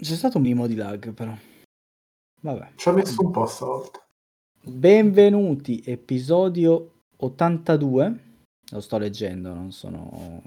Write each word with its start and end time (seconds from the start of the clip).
C'è 0.00 0.14
stato 0.14 0.36
un 0.36 0.44
minimo 0.44 0.68
di 0.68 0.76
lag, 0.76 1.12
però. 1.12 1.36
Vabbè. 2.42 2.70
Ci 2.76 2.88
ha 2.88 2.92
messo 2.92 3.20
un 3.20 3.32
po' 3.32 3.46
stavolta. 3.46 4.06
Benvenuti, 4.62 5.82
episodio 5.84 7.00
82. 7.16 8.26
Lo 8.70 8.80
sto 8.80 8.96
leggendo, 8.96 9.52
non 9.52 9.72
sono. 9.72 10.40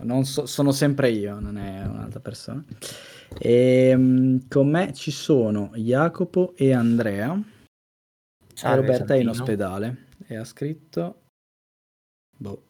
Non 0.00 0.26
so, 0.26 0.44
sono 0.44 0.72
sempre 0.72 1.10
io, 1.10 1.40
non 1.40 1.56
è 1.56 1.86
un'altra 1.86 2.20
persona. 2.20 2.62
E, 3.38 4.38
con 4.46 4.68
me 4.68 4.92
ci 4.92 5.10
sono 5.10 5.70
Jacopo 5.74 6.52
e 6.54 6.74
Andrea. 6.74 7.40
Salve, 8.52 8.76
e 8.76 8.80
Roberta 8.80 9.14
è 9.14 9.18
in 9.18 9.28
ospedale 9.28 10.08
e 10.26 10.36
ha 10.36 10.44
scritto. 10.44 11.22
Boh, 12.36 12.66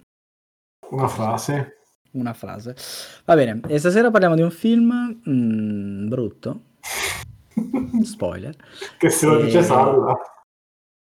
Una 0.90 1.08
frase. 1.08 1.81
Una 2.12 2.32
frase. 2.32 2.74
Va 3.24 3.34
bene, 3.34 3.60
e 3.66 3.78
stasera 3.78 4.10
parliamo 4.10 4.34
di 4.34 4.42
un 4.42 4.50
film 4.50 5.20
mm, 5.28 6.08
brutto. 6.08 6.62
Spoiler. 8.02 8.54
che 8.98 9.10
se 9.10 9.26
lo 9.26 9.40
dice 9.40 9.58
Eh, 9.58 9.62
Salla. 9.62 10.14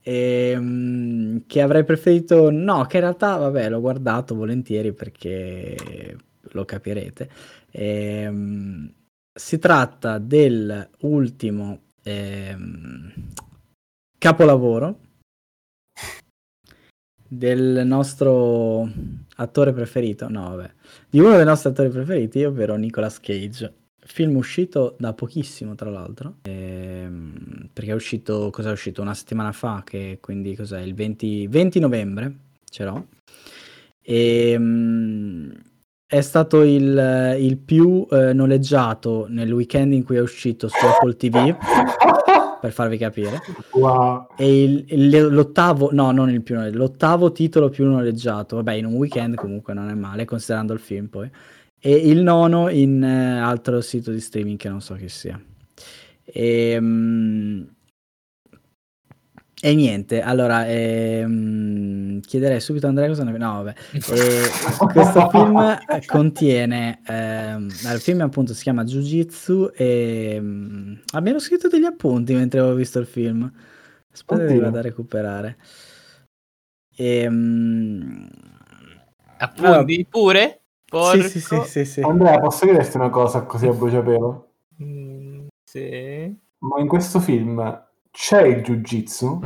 Ehm, 0.04 1.44
che 1.48 1.62
avrei 1.62 1.84
preferito 1.84 2.50
no 2.50 2.86
che 2.86 2.98
in 2.98 3.04
realtà 3.04 3.36
vabbè 3.36 3.68
l'ho 3.70 3.82
guardato 3.82 4.36
volentieri 4.36 4.94
perché 4.94 6.16
lo 6.52 6.64
capirete 6.64 7.30
Ehm, 7.72 8.92
si 9.34 9.60
tratta 9.60 10.18
dell'ultimo 10.18 11.82
ehm, 12.04 13.14
capolavoro 14.18 15.00
del 17.28 17.86
nostro 17.86 18.90
attore 19.36 19.74
preferito 19.74 20.30
no 20.30 20.50
vabbè 20.56 20.72
di 21.10 21.20
uno 21.20 21.36
dei 21.36 21.46
nostri 21.46 21.70
attori 21.70 21.90
preferiti 21.90 22.44
ovvero 22.44 22.76
Nicolas 22.76 23.20
Cage. 23.20 23.74
Film 24.00 24.36
uscito 24.38 24.96
da 24.98 25.14
pochissimo 25.14 25.76
tra 25.76 25.90
l'altro. 25.90 26.36
Ehm, 26.44 27.70
perché 27.74 27.92
è 27.92 27.96
uscito 27.96 28.50
cos'è 28.52 28.72
uscito? 28.72 29.02
Una 29.02 29.14
settimana 29.14 29.52
fa 29.52 29.84
che 29.86 30.20
quindi 30.22 30.56
cos'è? 30.56 30.80
Il 30.82 30.94
20, 30.94 31.48
20 31.48 31.80
novembre 31.80 32.36
ce 32.70 32.84
l'ho. 32.86 33.08
E 34.02 34.56
mm, 34.58 35.52
è 36.06 36.22
stato 36.22 36.64
il, 36.64 37.36
il 37.40 37.58
più 37.58 38.08
eh, 38.10 38.32
noleggiato 38.32 39.26
nel 39.30 39.52
weekend 39.52 39.92
in 39.92 40.04
cui 40.04 40.16
è 40.16 40.22
uscito 40.22 40.70
su 40.70 40.86
Apple 40.86 41.18
TV 41.18 41.36
per 42.60 42.72
farvi 42.72 42.98
capire 42.98 43.40
Wow. 43.74 44.28
e 44.38 44.64
il- 44.64 44.86
il- 44.90 45.28
l'ottavo, 45.34 45.90
no, 45.92 46.12
non 46.12 46.30
il 46.30 46.42
più 46.42 46.56
noleggiato, 46.56 46.84
l'ottavo 46.84 47.32
titolo 47.32 47.70
più 47.70 47.86
noleggiato, 47.86 48.56
vabbè, 48.58 48.74
in 48.74 48.86
un 48.86 48.94
weekend 48.94 49.36
comunque 49.36 49.74
non 49.74 49.90
è 49.90 49.94
male, 49.94 50.26
considerando 50.26 50.74
il 50.74 50.80
film 50.80 51.08
poi. 51.08 51.30
E 51.80 51.92
il 51.94 52.22
nono 52.22 52.70
in 52.70 53.04
eh, 53.04 53.40
altro 53.40 53.82
sito 53.82 54.12
di 54.12 54.20
streaming 54.20 54.58
che 54.58 54.70
non 54.70 54.82
so 54.82 54.96
che 54.96 55.10
sia. 55.10 55.40
E, 56.24 56.80
e 59.60 59.74
niente, 59.74 60.22
allora 60.22 60.68
ehm, 60.68 62.20
chiederei 62.22 62.60
subito 62.60 62.86
a 62.86 62.90
Andrea 62.90 63.08
cosa 63.08 63.24
ne 63.24 63.38
No, 63.38 63.64
vabbè. 63.64 63.74
E 64.14 64.50
questo 64.92 65.30
film 65.30 65.78
contiene 66.06 67.02
ehm, 67.06 67.68
il 67.68 68.00
film 68.00 68.22
appunto 68.22 68.54
si 68.54 68.64
chiama 68.64 68.84
Jiu 68.84 69.02
Jitsu 69.02 69.72
e 69.74 70.38
mm, 70.40 70.94
abbiamo 71.14 71.40
scritto 71.40 71.68
degli 71.68 71.86
appunti 71.86 72.34
mentre 72.34 72.60
avevo 72.60 72.76
visto 72.76 73.00
il 73.00 73.08
film 73.08 73.52
aspetta 74.12 74.42
che 74.42 74.52
Oddio. 74.52 74.62
vado 74.62 74.78
a 74.78 74.82
recuperare 74.82 75.58
Ehm, 77.00 78.28
Appunti 79.38 80.06
pure? 80.10 80.62
sì, 80.90 81.22
sì, 81.22 81.40
sì, 81.40 81.48
Porco. 81.48 81.66
sì, 81.66 81.86
sì. 81.86 82.02
Andrea, 82.02 82.40
posso 82.40 82.66
chiederti 82.66 82.98
una 82.98 83.10
cosa 83.10 83.44
così 83.44 83.68
a 83.68 83.72
bruciapelo? 83.74 84.52
Mm, 84.82 85.46
sì. 85.64 86.36
Ma 86.60 86.80
in 86.80 86.88
questo 86.88 87.20
film 87.20 87.87
c'è 88.18 88.48
il 88.48 88.64
jiu-jitsu? 88.64 89.42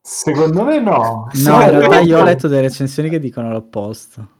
Secondo 0.00 0.64
me 0.64 0.80
no. 0.80 1.28
no 1.30 1.60
in 1.60 1.70
realtà 1.70 2.00
io 2.00 2.18
ho 2.18 2.24
letto 2.24 2.48
delle 2.48 2.62
recensioni 2.62 3.10
che 3.10 3.18
dicono 3.18 3.52
l'opposto 3.52 4.38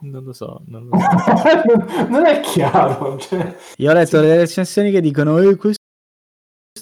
non 0.00 0.24
lo 0.24 0.32
so, 0.32 0.62
non 0.68 0.86
lo 0.86 0.98
so. 0.98 2.06
non 2.08 2.24
è 2.24 2.40
chiaro. 2.40 3.18
Cioè... 3.18 3.56
io 3.76 3.90
ho 3.90 3.92
letto 3.92 4.20
delle 4.20 4.38
recensioni 4.38 4.90
che 4.90 5.02
dicono 5.02 5.38
eh, 5.38 5.56
questo 5.56 5.82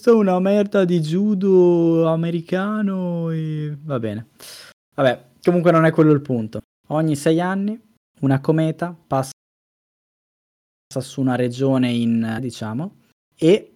è 0.05 0.11
una 0.11 0.39
merda 0.39 0.84
di 0.84 1.00
judo 1.00 2.06
americano 2.06 3.31
e 3.31 3.77
va 3.83 3.99
bene 3.99 4.29
vabbè 4.94 5.31
comunque 5.43 5.73
non 5.73 5.84
è 5.87 5.91
quello 5.91 6.12
il 6.12 6.21
punto 6.21 6.61
ogni 6.89 7.17
sei 7.17 7.41
anni 7.41 7.81
una 8.21 8.41
cometa 8.41 8.97
passa 9.06 9.33
su 11.00 11.21
una 11.21 11.34
regione 11.34 11.91
in 11.91 12.39
diciamo 12.41 13.00
e 13.34 13.72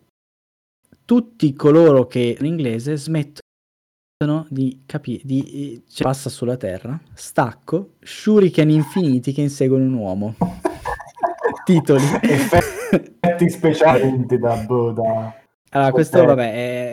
tutti 1.07 1.55
coloro 1.55 2.07
che 2.07 2.37
in 2.39 2.45
inglese 2.45 2.97
smettono 2.97 4.47
di 4.49 4.83
capire 4.85 5.23
di 5.25 5.83
cioè, 5.89 6.03
passa 6.03 6.29
sulla 6.29 6.57
terra 6.57 7.01
stacco 7.15 7.93
shuriken 8.01 8.69
infiniti 8.69 9.33
che 9.33 9.41
inseguono 9.43 9.85
un 9.85 9.93
uomo 9.95 10.35
titoli 11.65 12.03
Effetti 12.23 13.49
speciali 13.49 14.27
da, 14.27 14.57
da... 14.67 15.35
allora 15.71 15.91
questo 15.93 16.19
Ok. 16.19 16.27
vabbè 16.27 16.53
è, 16.53 16.91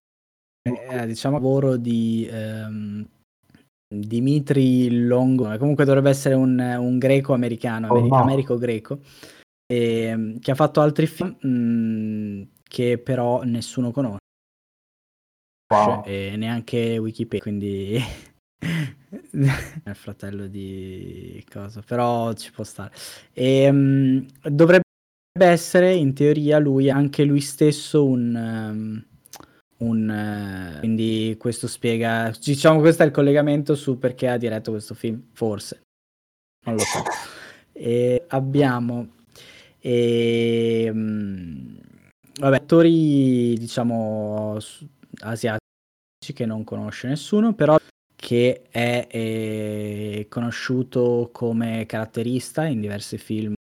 è, 0.70 1.06
diciamo 1.08 1.38
lavoro 1.38 1.76
di 1.76 2.28
ehm, 2.32 3.08
Dimitri 3.94 5.06
Longo 5.06 5.58
comunque 5.58 5.86
dovrebbe 5.86 6.10
essere 6.12 6.36
un, 6.36 6.60
un 6.60 6.98
greco 7.00 7.34
americano 7.34 7.88
Oh, 7.88 7.98
ameri- 7.98 8.10
no. 8.10 8.18
Americo-greco 9.68 9.74
ehm, 9.74 10.40
che 10.40 10.52
ha 10.52 10.56
fatto 10.56 10.82
altri 10.82 11.08
film 11.08 11.36
mh, 11.40 12.50
che 12.64 12.98
però 12.98 13.44
nessuno 13.44 13.92
conosce 13.92 14.22
Wow. 15.74 16.04
e 16.06 16.36
neanche 16.38 17.00
Wikipedia, 17.00 17.42
quindi 17.42 17.96
è 18.60 19.90
il 19.90 19.96
fratello 19.96 20.46
di 20.46 21.44
cosa, 21.52 21.82
però 21.82 22.32
ci 22.34 22.52
può 22.52 22.64
stare. 22.64 22.92
E, 23.34 23.72
mm, 23.72 24.20
dovrebbe 24.44 24.84
essere 25.40 25.94
in 25.94 26.14
teoria 26.14 26.60
lui, 26.60 26.92
anche 26.92 27.24
lui 27.24 27.42
stesso, 27.42 28.06
un, 28.06 28.36
um, 28.36 29.06
un 29.78 30.10
eh, 30.10 30.80
quindi 30.80 31.36
questo 31.40 31.68
spiega, 31.68 32.32
diciamo 32.40 32.80
questo 32.80 33.02
è 33.02 33.08
il 33.08 33.12
collegamento 33.12 33.74
su 33.74 33.98
perché 33.98 34.28
ha 34.28 34.38
diretto 34.38 34.70
questo 34.70 34.94
film, 34.94 35.30
forse, 35.32 35.82
non 36.66 36.76
lo 36.76 36.82
so. 36.82 37.02
E 37.76 38.26
abbiamo 38.28 39.23
e, 39.86 40.90
mm, 40.94 41.76
vabbè, 42.40 42.56
attori 42.56 43.54
diciamo 43.58 44.58
asiatici 45.20 45.60
che 46.34 46.46
non 46.46 46.64
conosce 46.64 47.10
nessuno, 47.10 47.54
però 47.54 47.76
che 48.16 48.62
è 48.72 49.08
eh, 49.12 50.28
conosciuto 50.30 51.30
come 51.34 51.86
caratterista 51.86 52.64
in 52.66 52.80
diversi 52.80 53.18
film. 53.18 53.54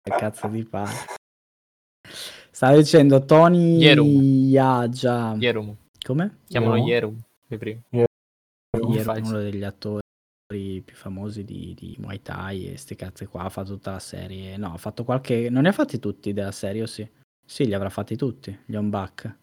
Che 0.00 0.10
cazzo 0.16 0.48
di 0.48 0.64
pare? 0.64 0.94
Stavo 2.50 2.78
dicendo 2.78 3.26
Tony. 3.26 3.76
Yaja. 3.76 5.36
Yerum. 5.38 5.76
Come? 6.02 6.38
Chiamano 6.46 6.76
No. 6.76 6.86
Yerum. 6.86 7.22
Yerum, 7.50 9.26
uno 9.26 9.38
degli 9.38 9.64
attori 9.64 10.06
più 10.48 10.94
famosi 10.94 11.44
di, 11.44 11.74
di 11.78 11.94
Muay 11.98 12.22
Thai 12.22 12.72
e 12.72 12.78
ste 12.78 12.96
cazze 12.96 13.26
qua, 13.26 13.42
ha 13.42 13.48
fatto 13.50 13.74
tutta 13.74 13.92
la 13.92 13.98
serie. 13.98 14.56
No, 14.56 14.72
ha 14.72 14.78
fatto 14.78 15.04
qualche... 15.04 15.50
Non 15.50 15.62
ne 15.62 15.68
ha 15.68 15.72
fatti 15.72 15.98
tutti 15.98 16.32
della 16.32 16.52
serie, 16.52 16.82
o 16.82 16.86
sì? 16.86 17.06
Sì, 17.44 17.66
li 17.66 17.74
avrà 17.74 17.90
fatti 17.90 18.16
tutti, 18.16 18.58
gli 18.64 18.74
on 18.74 18.88
back. 18.88 19.40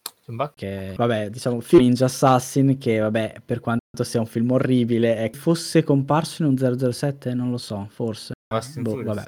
Che, 0.55 0.93
vabbè, 0.97 1.29
diciamo, 1.29 1.59
film 1.59 1.83
Ninja 1.83 2.05
Assassin, 2.05 2.79
che 2.79 2.97
vabbè, 2.97 3.41
per 3.45 3.59
quanto 3.59 4.03
sia 4.03 4.19
un 4.19 4.25
film 4.25 4.49
orribile, 4.49 5.17
è... 5.17 5.29
fosse 5.35 5.83
comparso 5.83 6.41
in 6.43 6.49
un 6.49 6.91
007, 6.91 7.35
non 7.35 7.51
lo 7.51 7.57
so, 7.57 7.87
forse. 7.91 8.33
Boh, 8.79 9.03
vabbè. 9.03 9.23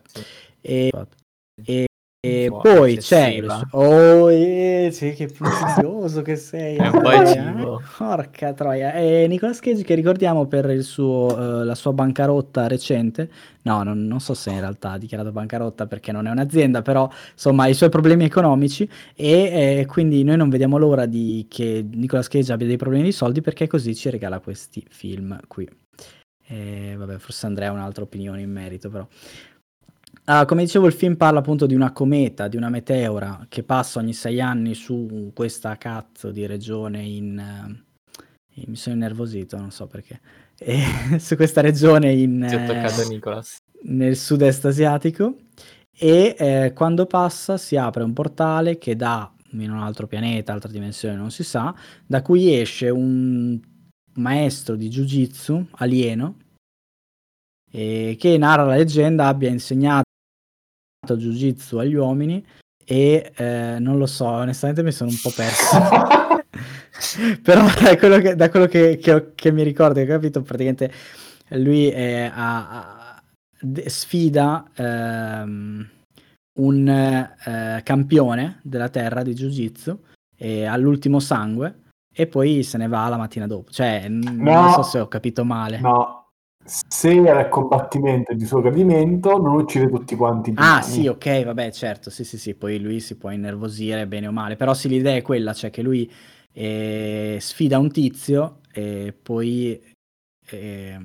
E, 0.62 0.92
e- 1.64 1.87
e 2.28 2.48
po' 2.50 2.60
poi 2.60 2.98
c'è... 2.98 3.28
eccessiva. 3.28 3.68
Oh, 3.72 4.32
eh, 4.32 4.90
sì, 4.92 5.14
che 5.14 5.28
punzioso 5.28 6.22
che 6.22 6.36
sei. 6.36 6.76
È 6.78 6.88
un 6.88 7.02
po' 7.02 7.12
eh. 7.12 7.82
Porca 7.98 8.54
troia. 8.54 8.94
E 8.94 9.26
Nicolas 9.28 9.60
Cage 9.60 9.84
che 9.84 9.96
ricordiamo 9.96 10.46
per 10.46 10.70
il 10.70 10.84
suo, 10.84 11.62
eh, 11.62 11.66
la 11.66 11.76
sua 11.76 11.94
bancarotta 11.94 12.68
recente. 12.68 13.30
No, 13.64 13.84
non, 13.84 14.06
non 14.06 14.20
so 14.20 14.34
se 14.34 14.52
in 14.52 14.60
realtà 14.60 14.92
ha 14.92 14.98
dichiarato 14.98 15.32
bancarotta 15.32 15.88
perché 15.88 16.12
non 16.12 16.26
è 16.28 16.32
un'azienda, 16.32 16.82
però 16.82 17.10
insomma 17.34 17.68
i 17.68 17.74
suoi 17.74 17.90
problemi 17.90 18.24
economici 18.24 18.90
e 19.14 19.80
eh, 19.80 19.86
quindi 19.86 20.24
noi 20.24 20.38
non 20.38 20.50
vediamo 20.50 20.78
l'ora 20.78 21.06
di 21.06 21.46
che 21.50 21.86
Nicolas 21.92 22.28
Cage 22.30 22.54
abbia 22.54 22.68
dei 22.68 22.78
problemi 22.78 23.04
di 23.04 23.12
soldi 23.12 23.42
perché 23.42 23.68
così 23.68 23.94
ci 23.96 24.10
regala 24.10 24.40
questi 24.40 24.86
film 24.90 25.38
qui. 25.48 25.68
E, 26.50 26.96
vabbè, 26.98 27.18
forse 27.18 27.46
Andrea 27.46 27.70
ha 27.70 27.74
un'altra 27.74 28.04
opinione 28.04 28.42
in 28.42 28.52
merito, 28.52 28.90
però. 28.90 29.06
Ah, 30.30 30.44
come 30.44 30.64
dicevo, 30.64 30.88
il 30.88 30.94
film 30.94 31.16
parla 31.16 31.40
appunto 31.40 31.66
di 31.66 31.74
una 31.74 31.94
cometa, 31.94 32.50
di 32.50 32.58
una 32.58 32.68
meteora 32.70 33.46
che 33.48 33.64
passa 33.64 34.00
ogni 34.00 34.12
sei 34.12 34.42
anni 34.42 34.74
su 34.74 35.32
questa 35.34 35.78
cazzo 35.78 36.32
di 36.32 36.46
regione 36.46 37.02
in... 37.02 37.40
eh, 37.40 38.64
mi 38.68 38.76
sono 38.76 38.96
innervosito, 38.96 39.56
non 39.56 39.72
so 39.72 39.88
perché. 39.88 40.20
E 40.58 40.84
su 41.20 41.38
questa 41.38 41.62
regione 41.62 42.12
in... 42.12 42.46
Ti 42.46 42.56
ho 42.56 42.60
eh, 42.60 42.66
toccato 42.66 43.08
Nicolas. 43.08 43.58
nel 43.84 44.18
sud-est 44.18 44.66
asiatico 44.66 45.38
e 45.98 46.36
eh, 46.38 46.74
quando 46.76 47.06
passa 47.06 47.56
si 47.56 47.78
apre 47.78 48.04
un 48.04 48.12
portale 48.12 48.78
che 48.78 48.98
dà 48.98 49.34
in 49.52 49.72
un 49.72 49.80
altro 49.80 50.08
pianeta, 50.08 50.52
altra 50.52 50.70
dimensione, 50.70 51.16
non 51.16 51.32
si 51.32 51.46
sa, 51.46 51.74
da 52.06 52.22
cui 52.22 52.54
esce 52.54 52.90
un 52.90 53.58
maestro 54.16 54.76
di 54.76 54.90
Jiu-Jitsu 54.90 55.68
alieno 55.78 56.36
eh, 57.72 58.18
che 58.20 58.38
narra 58.38 58.66
la 58.66 58.76
leggenda 58.76 59.28
abbia 59.28 59.50
insegnato 59.50 60.06
Jiu-Jitsu 61.16 61.78
agli 61.78 61.96
uomini 61.96 62.44
e 62.86 63.32
eh, 63.36 63.78
non 63.80 63.98
lo 63.98 64.06
so, 64.06 64.26
onestamente 64.26 64.84
mi 64.84 64.92
sono 64.92 65.10
un 65.10 65.18
po' 65.22 65.32
perso. 65.36 65.78
Però 67.42 67.66
da 67.82 67.98
quello, 67.98 68.20
che, 68.20 68.36
da 68.36 68.50
quello 68.50 68.66
che, 68.66 68.98
che, 68.98 69.34
che, 69.36 69.52
mi 69.52 69.64
ricordo, 69.64 69.96
che 69.96 70.04
ho 70.04 70.16
capito, 70.16 70.42
praticamente 70.42 70.92
lui 71.50 71.90
è, 71.90 72.32
a, 72.34 72.70
a, 72.70 73.24
sfida 73.86 74.70
ehm, 74.76 75.90
un 76.60 76.88
eh, 76.88 77.82
campione 77.84 78.60
della 78.64 78.90
terra 78.90 79.22
di 79.22 79.34
Jiu 79.34 79.50
Jitsu 79.50 80.00
all'ultimo 80.68 81.20
sangue 81.20 81.82
e 82.20 82.26
poi 82.26 82.64
se 82.64 82.78
ne 82.78 82.88
va 82.88 83.08
la 83.10 83.18
mattina 83.18 83.46
dopo. 83.46 83.70
Cioè, 83.70 84.08
no, 84.08 84.32
non 84.32 84.72
so 84.72 84.82
se 84.82 85.00
ho 85.00 85.08
capito 85.08 85.44
male. 85.44 85.80
No, 85.80 86.27
se 86.68 87.10
era 87.10 87.42
il 87.42 87.50
combattimento 87.50 88.34
di 88.34 88.46
suo 88.46 88.60
gradimento, 88.62 89.38
non 89.38 89.56
uccide 89.56 89.88
tutti 89.88 90.16
quanti. 90.16 90.54
Ah, 90.56 90.82
sì, 90.82 91.08
ok, 91.08 91.46
vabbè, 91.46 91.72
certo, 91.72 92.10
sì, 92.10 92.24
sì, 92.24 92.38
sì, 92.38 92.56
poi 92.56 92.80
lui 92.80 93.00
si 93.00 93.16
può 93.16 93.30
innervosire 93.30 94.06
bene 94.06 94.28
o 94.28 94.32
male, 94.32 94.58
però 94.58 94.74
sì, 94.74 94.90
l'idea 94.90 95.16
è 95.16 95.22
quella, 95.22 95.54
cioè 95.54 95.70
che 95.70 95.82
lui 95.82 96.12
eh, 96.52 97.38
sfida 97.40 97.80
un 97.80 97.90
tizio 97.90 98.60
e 98.74 99.14
poi, 99.20 99.82
eh, 100.50 101.00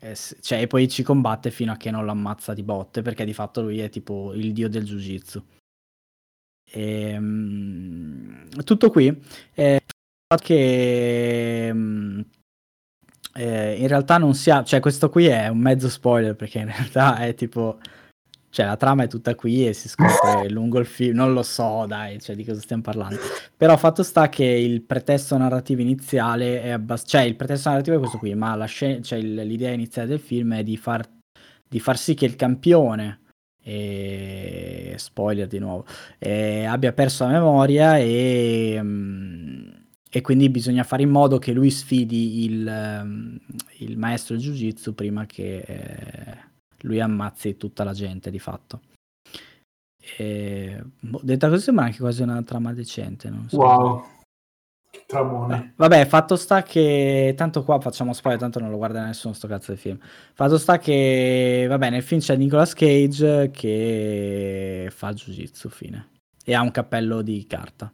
eh, 0.00 0.14
cioè, 0.40 0.60
e 0.60 0.66
poi 0.66 0.88
ci 0.88 1.02
combatte 1.02 1.50
fino 1.50 1.72
a 1.72 1.76
che 1.76 1.90
non 1.90 2.04
lo 2.04 2.10
ammazza 2.10 2.52
di 2.52 2.62
botte, 2.62 3.02
perché 3.02 3.24
di 3.24 3.32
fatto 3.34 3.62
lui 3.62 3.78
è 3.78 3.88
tipo 3.88 4.32
il 4.34 4.52
dio 4.52 4.68
del 4.68 4.84
jiu-jitsu. 4.84 5.44
E, 6.72 7.16
um, 7.16 8.48
tutto 8.64 8.90
qui. 8.90 9.16
Eh, 9.54 9.80
che 10.36 11.68
um, 11.72 12.24
eh, 13.34 13.76
in 13.78 13.88
realtà 13.88 14.18
non 14.18 14.34
si 14.34 14.50
ha, 14.50 14.62
cioè 14.64 14.80
questo 14.80 15.08
qui 15.08 15.26
è 15.26 15.48
un 15.48 15.58
mezzo 15.58 15.88
spoiler 15.88 16.34
perché 16.34 16.58
in 16.58 16.66
realtà 16.66 17.18
è 17.18 17.34
tipo 17.34 17.78
cioè 18.50 18.66
la 18.66 18.76
trama 18.76 19.04
è 19.04 19.06
tutta 19.06 19.36
qui 19.36 19.68
e 19.68 19.72
si 19.72 19.88
scopre 19.88 20.48
lungo 20.50 20.80
il 20.80 20.86
film, 20.86 21.14
non 21.14 21.32
lo 21.32 21.42
so, 21.44 21.86
dai, 21.86 22.20
cioè 22.20 22.34
di 22.34 22.44
cosa 22.44 22.60
stiamo 22.60 22.82
parlando. 22.82 23.16
Però 23.56 23.76
fatto 23.76 24.02
sta 24.02 24.28
che 24.28 24.44
il 24.44 24.82
pretesto 24.82 25.36
narrativo 25.36 25.80
iniziale 25.80 26.60
è 26.60 26.70
abbastanza, 26.70 27.18
cioè 27.18 27.28
il 27.28 27.36
pretesto 27.36 27.68
narrativo 27.70 27.96
è 27.96 27.98
questo 28.00 28.18
qui, 28.18 28.34
ma 28.34 28.56
la 28.56 28.64
scena, 28.64 29.00
cioè 29.02 29.20
l'idea 29.20 29.70
iniziale 29.70 30.08
del 30.08 30.18
film 30.18 30.54
è 30.54 30.64
di 30.64 30.76
far, 30.76 31.08
di 31.68 31.78
far 31.78 31.96
sì 31.96 32.14
che 32.14 32.24
il 32.24 32.34
campione, 32.34 33.20
e 33.62 34.94
spoiler 34.96 35.46
di 35.46 35.58
nuovo, 35.58 35.84
eh, 36.18 36.64
abbia 36.64 36.92
perso 36.92 37.24
la 37.24 37.30
memoria 37.30 37.98
e, 37.98 38.78
mm, 38.82 39.69
e, 40.10 40.20
quindi 40.20 40.50
bisogna 40.50 40.84
fare 40.84 41.02
in 41.02 41.10
modo 41.10 41.38
che 41.38 41.52
lui 41.52 41.70
sfidi 41.70 42.44
il, 42.44 43.02
mm, 43.04 43.36
il 43.78 43.96
maestro 43.96 44.36
jiu-jitsu 44.36 44.94
prima 44.94 45.26
che... 45.26 45.58
Eh, 45.58 46.48
lui 46.82 47.00
ammazzi 47.00 47.56
tutta 47.56 47.84
la 47.84 47.92
gente 47.92 48.30
di 48.30 48.38
fatto. 48.38 48.80
E, 50.16 50.82
boh, 51.00 51.20
detta 51.22 51.48
così 51.48 51.64
sembra 51.64 51.84
anche 51.84 51.98
quasi 51.98 52.22
una 52.22 52.42
trama 52.42 52.72
decente. 52.72 53.28
Non 53.28 53.48
so. 53.48 53.56
Wow. 53.56 54.04
Tramone. 55.06 55.56
Eh, 55.56 55.72
vabbè, 55.76 56.04
fatto 56.06 56.34
sta 56.36 56.62
che 56.62 57.34
tanto 57.36 57.62
qua 57.62 57.80
facciamo 57.80 58.12
spoiler, 58.12 58.40
tanto 58.40 58.58
non 58.58 58.70
lo 58.70 58.76
guarda 58.76 59.04
nessuno 59.04 59.34
sto 59.34 59.46
cazzo 59.46 59.72
di 59.72 59.78
film. 59.78 59.98
Fatto 60.34 60.58
sta 60.58 60.78
che 60.78 61.66
vabbè, 61.68 61.90
nel 61.90 62.02
film 62.02 62.20
c'è 62.20 62.36
Nicolas 62.36 62.74
Cage 62.74 63.50
che 63.52 64.88
fa 64.90 65.12
jiu-jitsu 65.12 65.68
fine 65.68 66.08
e 66.44 66.54
ha 66.54 66.60
un 66.60 66.72
cappello 66.72 67.22
di 67.22 67.46
carta. 67.46 67.92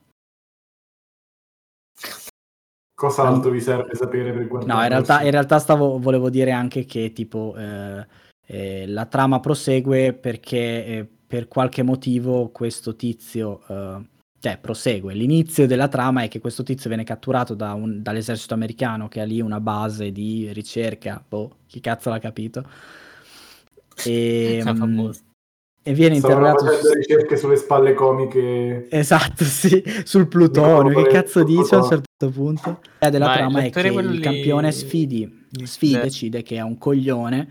Cos'altro 2.97 3.51
vi 3.51 3.61
serve 3.61 3.95
sapere 3.95 4.33
per 4.33 4.49
guardare? 4.49 4.73
No, 4.73 4.83
in 4.83 4.89
realtà, 4.89 5.21
in 5.21 5.31
realtà 5.31 5.59
stavo, 5.59 5.99
volevo 5.99 6.31
dire 6.31 6.51
anche 6.51 6.87
che 6.87 7.13
tipo 7.13 7.55
eh, 7.55 8.07
eh, 8.47 8.87
la 8.87 9.05
trama 9.05 9.39
prosegue 9.39 10.15
perché 10.15 10.87
eh, 10.87 11.09
per 11.27 11.47
qualche 11.47 11.83
motivo 11.83 12.49
questo 12.49 12.97
tizio, 12.97 13.61
eh, 13.69 14.01
cioè 14.39 14.59
prosegue. 14.59 15.13
L'inizio 15.13 15.67
della 15.67 15.89
trama 15.89 16.23
è 16.23 16.29
che 16.29 16.41
questo 16.41 16.63
tizio 16.63 16.89
viene 16.89 17.05
catturato 17.05 17.53
da 17.53 17.75
un, 17.75 18.01
dall'esercito 18.01 18.55
americano 18.55 19.09
che 19.09 19.21
ha 19.21 19.25
lì 19.25 19.43
una 19.43 19.61
base 19.61 20.11
di 20.11 20.51
ricerca, 20.55 21.23
boh, 21.29 21.59
chi 21.67 21.81
cazzo 21.81 22.09
l'ha 22.09 22.19
capito. 22.19 22.65
E, 24.07 24.63
um, 24.65 25.13
e 25.87 25.93
viene 25.93 26.19
Stavano 26.19 26.49
interrogato 26.49 26.83
su... 26.85 26.93
ricerche 26.95 27.37
sulle 27.37 27.55
spalle 27.55 27.95
comiche. 27.95 28.89
Esatto 28.91 29.45
sì 29.47 29.81
sul 30.03 30.27
plutonio 30.27 31.01
che 31.05 31.09
cazzo 31.11 31.45
dice 31.45 31.77
a 31.77 31.79
un 31.79 31.89
certo 31.89 32.31
punto? 32.31 32.81
La 32.99 33.09
della 33.09 33.27
Ma 33.27 33.35
trama 33.35 33.63
è 33.63 33.71
che 33.71 33.87
il 33.87 34.21
campione 34.21 34.73
sfidi 34.73 35.47
sfida 35.63 36.01
decide 36.01 36.43
che 36.43 36.57
è 36.57 36.61
un 36.61 36.77
coglione. 36.77 37.49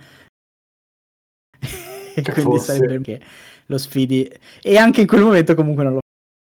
E 2.17 2.21
quindi 2.21 2.41
fosse. 2.43 2.75
sarebbe 2.75 3.01
che 3.01 3.21
lo 3.65 3.77
sfidi. 3.77 4.31
E 4.61 4.77
anche 4.77 5.01
in 5.01 5.07
quel 5.07 5.21
momento 5.21 5.53
comunque 5.53 5.83
non 5.83 5.93
lo 5.95 5.99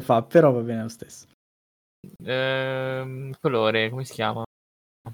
fa 0.05 0.23
però 0.23 0.53
va 0.53 0.61
bene 0.61 0.83
lo 0.83 0.89
stesso. 0.89 1.25
Ehm, 2.23 3.35
colore 3.41 3.89
come 3.89 4.05
si 4.05 4.13
chiama? 4.13 4.45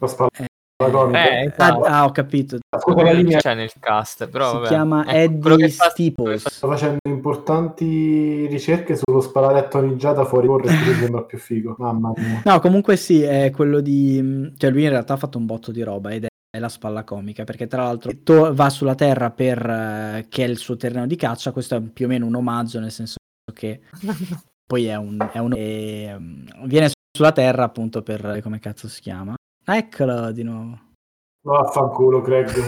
La 0.00 0.06
spalla 0.08 0.30
eh, 0.36 0.46
eh, 0.86 1.44
esatto. 1.46 1.82
ah, 1.82 2.04
ho 2.04 2.10
capito. 2.10 2.58
Scusa, 2.78 3.02
la 3.02 3.12
linea... 3.12 3.38
c'è 3.38 3.54
nel 3.54 3.70
cast? 3.78 4.28
Però 4.28 4.48
si 4.48 4.54
vabbè. 4.56 4.68
chiama 4.68 5.04
ecco, 5.06 5.50
Eddie 5.50 5.68
Steeples. 5.68 6.48
sta 6.48 6.66
facendo 6.66 6.98
importanti 7.08 8.46
ricerche 8.46 8.96
sullo 8.96 9.20
sparare 9.20 9.58
a 9.58 9.62
Tony 9.64 9.96
Giada 9.96 10.24
fuori 10.24 10.46
corre 10.46 10.68
che 10.68 10.94
sembra 10.94 11.22
più 11.22 11.38
figo. 11.38 11.76
Mamma 11.78 12.12
mia. 12.16 12.42
No 12.44 12.60
comunque 12.60 12.96
sì 12.96 13.22
è 13.22 13.50
quello 13.50 13.80
di 13.80 14.52
cioè 14.56 14.70
lui 14.70 14.84
in 14.84 14.90
realtà 14.90 15.14
ha 15.14 15.18
fatto 15.18 15.38
un 15.38 15.46
botto 15.46 15.70
di 15.70 15.82
roba 15.82 16.10
ed 16.10 16.24
è 16.24 16.30
è 16.54 16.58
la 16.58 16.68
spalla 16.68 17.02
comica, 17.02 17.44
perché 17.44 17.66
tra 17.66 17.84
l'altro 17.84 18.12
to- 18.22 18.52
va 18.52 18.68
sulla 18.68 18.94
Terra 18.94 19.30
per 19.30 19.58
uh, 19.58 20.28
che 20.28 20.44
è 20.44 20.46
il 20.46 20.58
suo 20.58 20.76
terreno 20.76 21.06
di 21.06 21.16
caccia, 21.16 21.50
questo 21.50 21.76
è 21.76 21.80
più 21.80 22.04
o 22.04 22.08
meno 22.08 22.26
un 22.26 22.34
omaggio, 22.34 22.78
nel 22.78 22.92
senso 22.92 23.16
che 23.54 23.80
poi 24.66 24.84
è 24.84 24.94
un... 24.96 25.30
È 25.32 25.38
un 25.38 25.54
e, 25.56 26.12
um, 26.14 26.66
viene 26.66 26.90
sulla 27.10 27.32
Terra 27.32 27.64
appunto 27.64 28.02
per... 28.02 28.40
come 28.42 28.58
cazzo 28.58 28.86
si 28.86 29.00
chiama? 29.00 29.34
Ah, 29.64 29.76
eccolo 29.76 30.32
di 30.32 30.42
nuovo. 30.42 30.78
Vaffanculo, 31.44 32.20
Craig. 32.20 32.50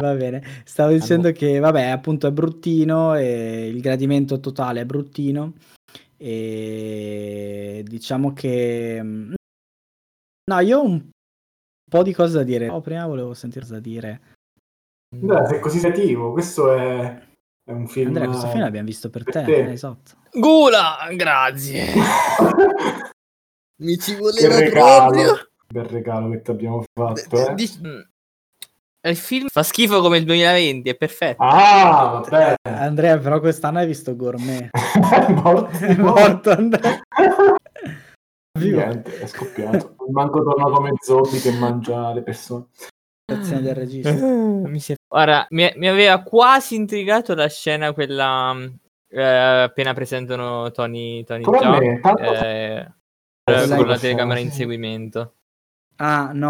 Va 0.00 0.14
bene, 0.14 0.42
stavo 0.64 0.92
dicendo 0.92 1.32
che 1.32 1.58
vabbè, 1.58 1.86
appunto 1.86 2.26
è 2.26 2.32
bruttino 2.32 3.16
e 3.16 3.68
il 3.68 3.80
gradimento 3.80 4.38
totale 4.38 4.82
è 4.82 4.84
bruttino 4.84 5.54
e 6.16 7.82
diciamo 7.84 8.32
che 8.32 9.02
mm, 9.02 9.34
No, 10.46 10.60
io 10.60 10.78
ho 10.78 10.84
un 10.84 11.08
po' 11.90 12.02
di 12.02 12.12
cose 12.12 12.36
da 12.36 12.42
dire. 12.42 12.68
Oh, 12.68 12.80
prima 12.80 13.06
volevo 13.06 13.32
sentire 13.32 13.64
cosa 13.64 13.80
dire. 13.80 14.20
Beh, 15.16 15.46
sei 15.46 15.60
così 15.60 15.78
creativo, 15.78 16.32
questo 16.32 16.72
è, 16.72 17.22
è 17.64 17.72
un 17.72 17.86
film... 17.88 18.08
Andrea, 18.08 18.26
questo 18.26 18.48
film 18.48 18.60
l'abbiamo 18.60 18.86
visto 18.86 19.08
per, 19.08 19.22
per 19.22 19.32
te, 19.32 19.44
te. 19.44 19.56
Eh, 19.56 19.72
esatto. 19.72 20.12
Gula, 20.32 21.08
grazie. 21.14 21.86
Mi 23.82 23.98
ci 23.98 24.14
voleva 24.16 24.58
regalo, 24.58 25.10
proprio. 25.10 25.48
Bel 25.66 25.84
regalo 25.86 26.30
che 26.30 26.42
ti 26.42 26.50
abbiamo 26.50 26.84
fatto, 26.92 27.48
eh. 27.48 27.54
Di... 27.54 27.70
Mm, 27.86 28.00
il 29.06 29.16
film 29.16 29.48
fa 29.48 29.62
schifo 29.62 30.00
come 30.00 30.18
il 30.18 30.24
2020, 30.24 30.88
è 30.88 30.94
perfetto. 30.94 31.42
Ah, 31.42 32.22
vabbè. 32.28 32.54
Andrea, 32.62 33.18
però 33.18 33.40
quest'anno 33.40 33.78
hai 33.78 33.86
visto 33.86 34.14
Gourmet. 34.14 34.70
è 34.72 35.32
morto, 35.32 35.76
è 35.84 35.96
morto 35.96 36.50
Andrea. 36.50 37.00
Niente, 38.58 39.20
è 39.20 39.26
scoppiato. 39.26 39.96
Manco 40.10 40.42
torna 40.42 40.70
come 40.70 40.92
zombie 41.00 41.40
che 41.40 41.52
mangia 41.52 42.12
le 42.12 42.22
persone. 42.22 42.66
del 43.26 43.74
regista. 43.74 44.12
mi 44.12 44.80
si... 44.80 44.94
Ora, 45.16 45.46
mi, 45.50 45.72
mi, 45.76 45.86
aveva 45.86 46.22
quasi 46.22 46.74
intrigato 46.74 47.34
la 47.34 47.48
scena 47.48 47.92
quella 47.92 48.52
eh, 49.08 49.22
appena 49.22 49.94
presentano 49.94 50.72
Tony, 50.72 51.22
Tony 51.22 51.44
Jaa, 51.44 52.00
tanto... 52.00 52.22
eh, 52.44 52.92
eh, 53.44 53.68
con 53.68 53.86
la 53.86 53.96
telecamera 53.96 54.40
in 54.40 54.50
seguimento. 54.50 55.34
Ah, 55.96 56.32
no. 56.32 56.48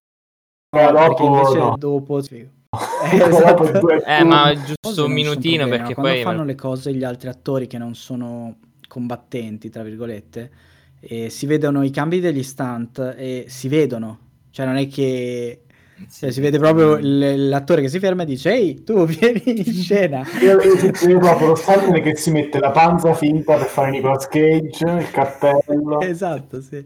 no 0.74 0.92
dopo, 0.92 1.26
invece 1.26 1.58
no. 1.58 1.76
dopo... 1.76 2.22
Eh, 3.04 3.16
esatto. 3.16 3.88
eh, 4.04 4.24
ma 4.24 4.52
giusto 4.54 5.04
un 5.04 5.12
minutino 5.12 5.68
perché 5.68 5.94
Quando 5.94 6.12
poi 6.12 6.22
fanno 6.22 6.44
le 6.44 6.56
cose 6.56 6.92
gli 6.92 7.04
altri 7.04 7.28
attori 7.28 7.68
che 7.68 7.78
non 7.78 7.94
sono 7.94 8.56
combattenti, 8.88 9.68
tra 9.68 9.84
virgolette, 9.84 10.50
e 10.98 11.30
si 11.30 11.46
vedono 11.46 11.84
i 11.84 11.90
cambi 11.90 12.18
degli 12.18 12.42
stunt 12.42 13.14
e 13.16 13.44
si 13.46 13.68
vedono, 13.68 14.18
cioè 14.50 14.66
non 14.66 14.76
è 14.76 14.88
che 14.88 15.63
cioè, 16.10 16.30
si 16.30 16.40
vede 16.40 16.58
proprio 16.58 16.96
l- 16.96 17.48
l'attore 17.48 17.80
che 17.80 17.88
si 17.88 17.98
ferma 17.98 18.22
e 18.22 18.26
dice 18.26 18.52
ehi 18.52 18.82
tu 18.82 19.04
vieni 19.06 19.42
in 19.44 19.64
scena. 19.72 20.24
Io 20.40 20.56
vedo 20.56 21.18
proprio 21.18 21.48
lo 21.48 21.54
stunt 21.54 22.00
che 22.00 22.16
si 22.16 22.30
mette 22.30 22.58
la 22.58 22.70
panza 22.70 23.14
finta 23.14 23.56
per 23.56 23.66
fare 23.66 23.90
Nicolas 23.90 24.26
Cage 24.28 24.88
il 24.88 25.10
cappello. 25.10 26.00
Esatto 26.00 26.60
sì. 26.60 26.84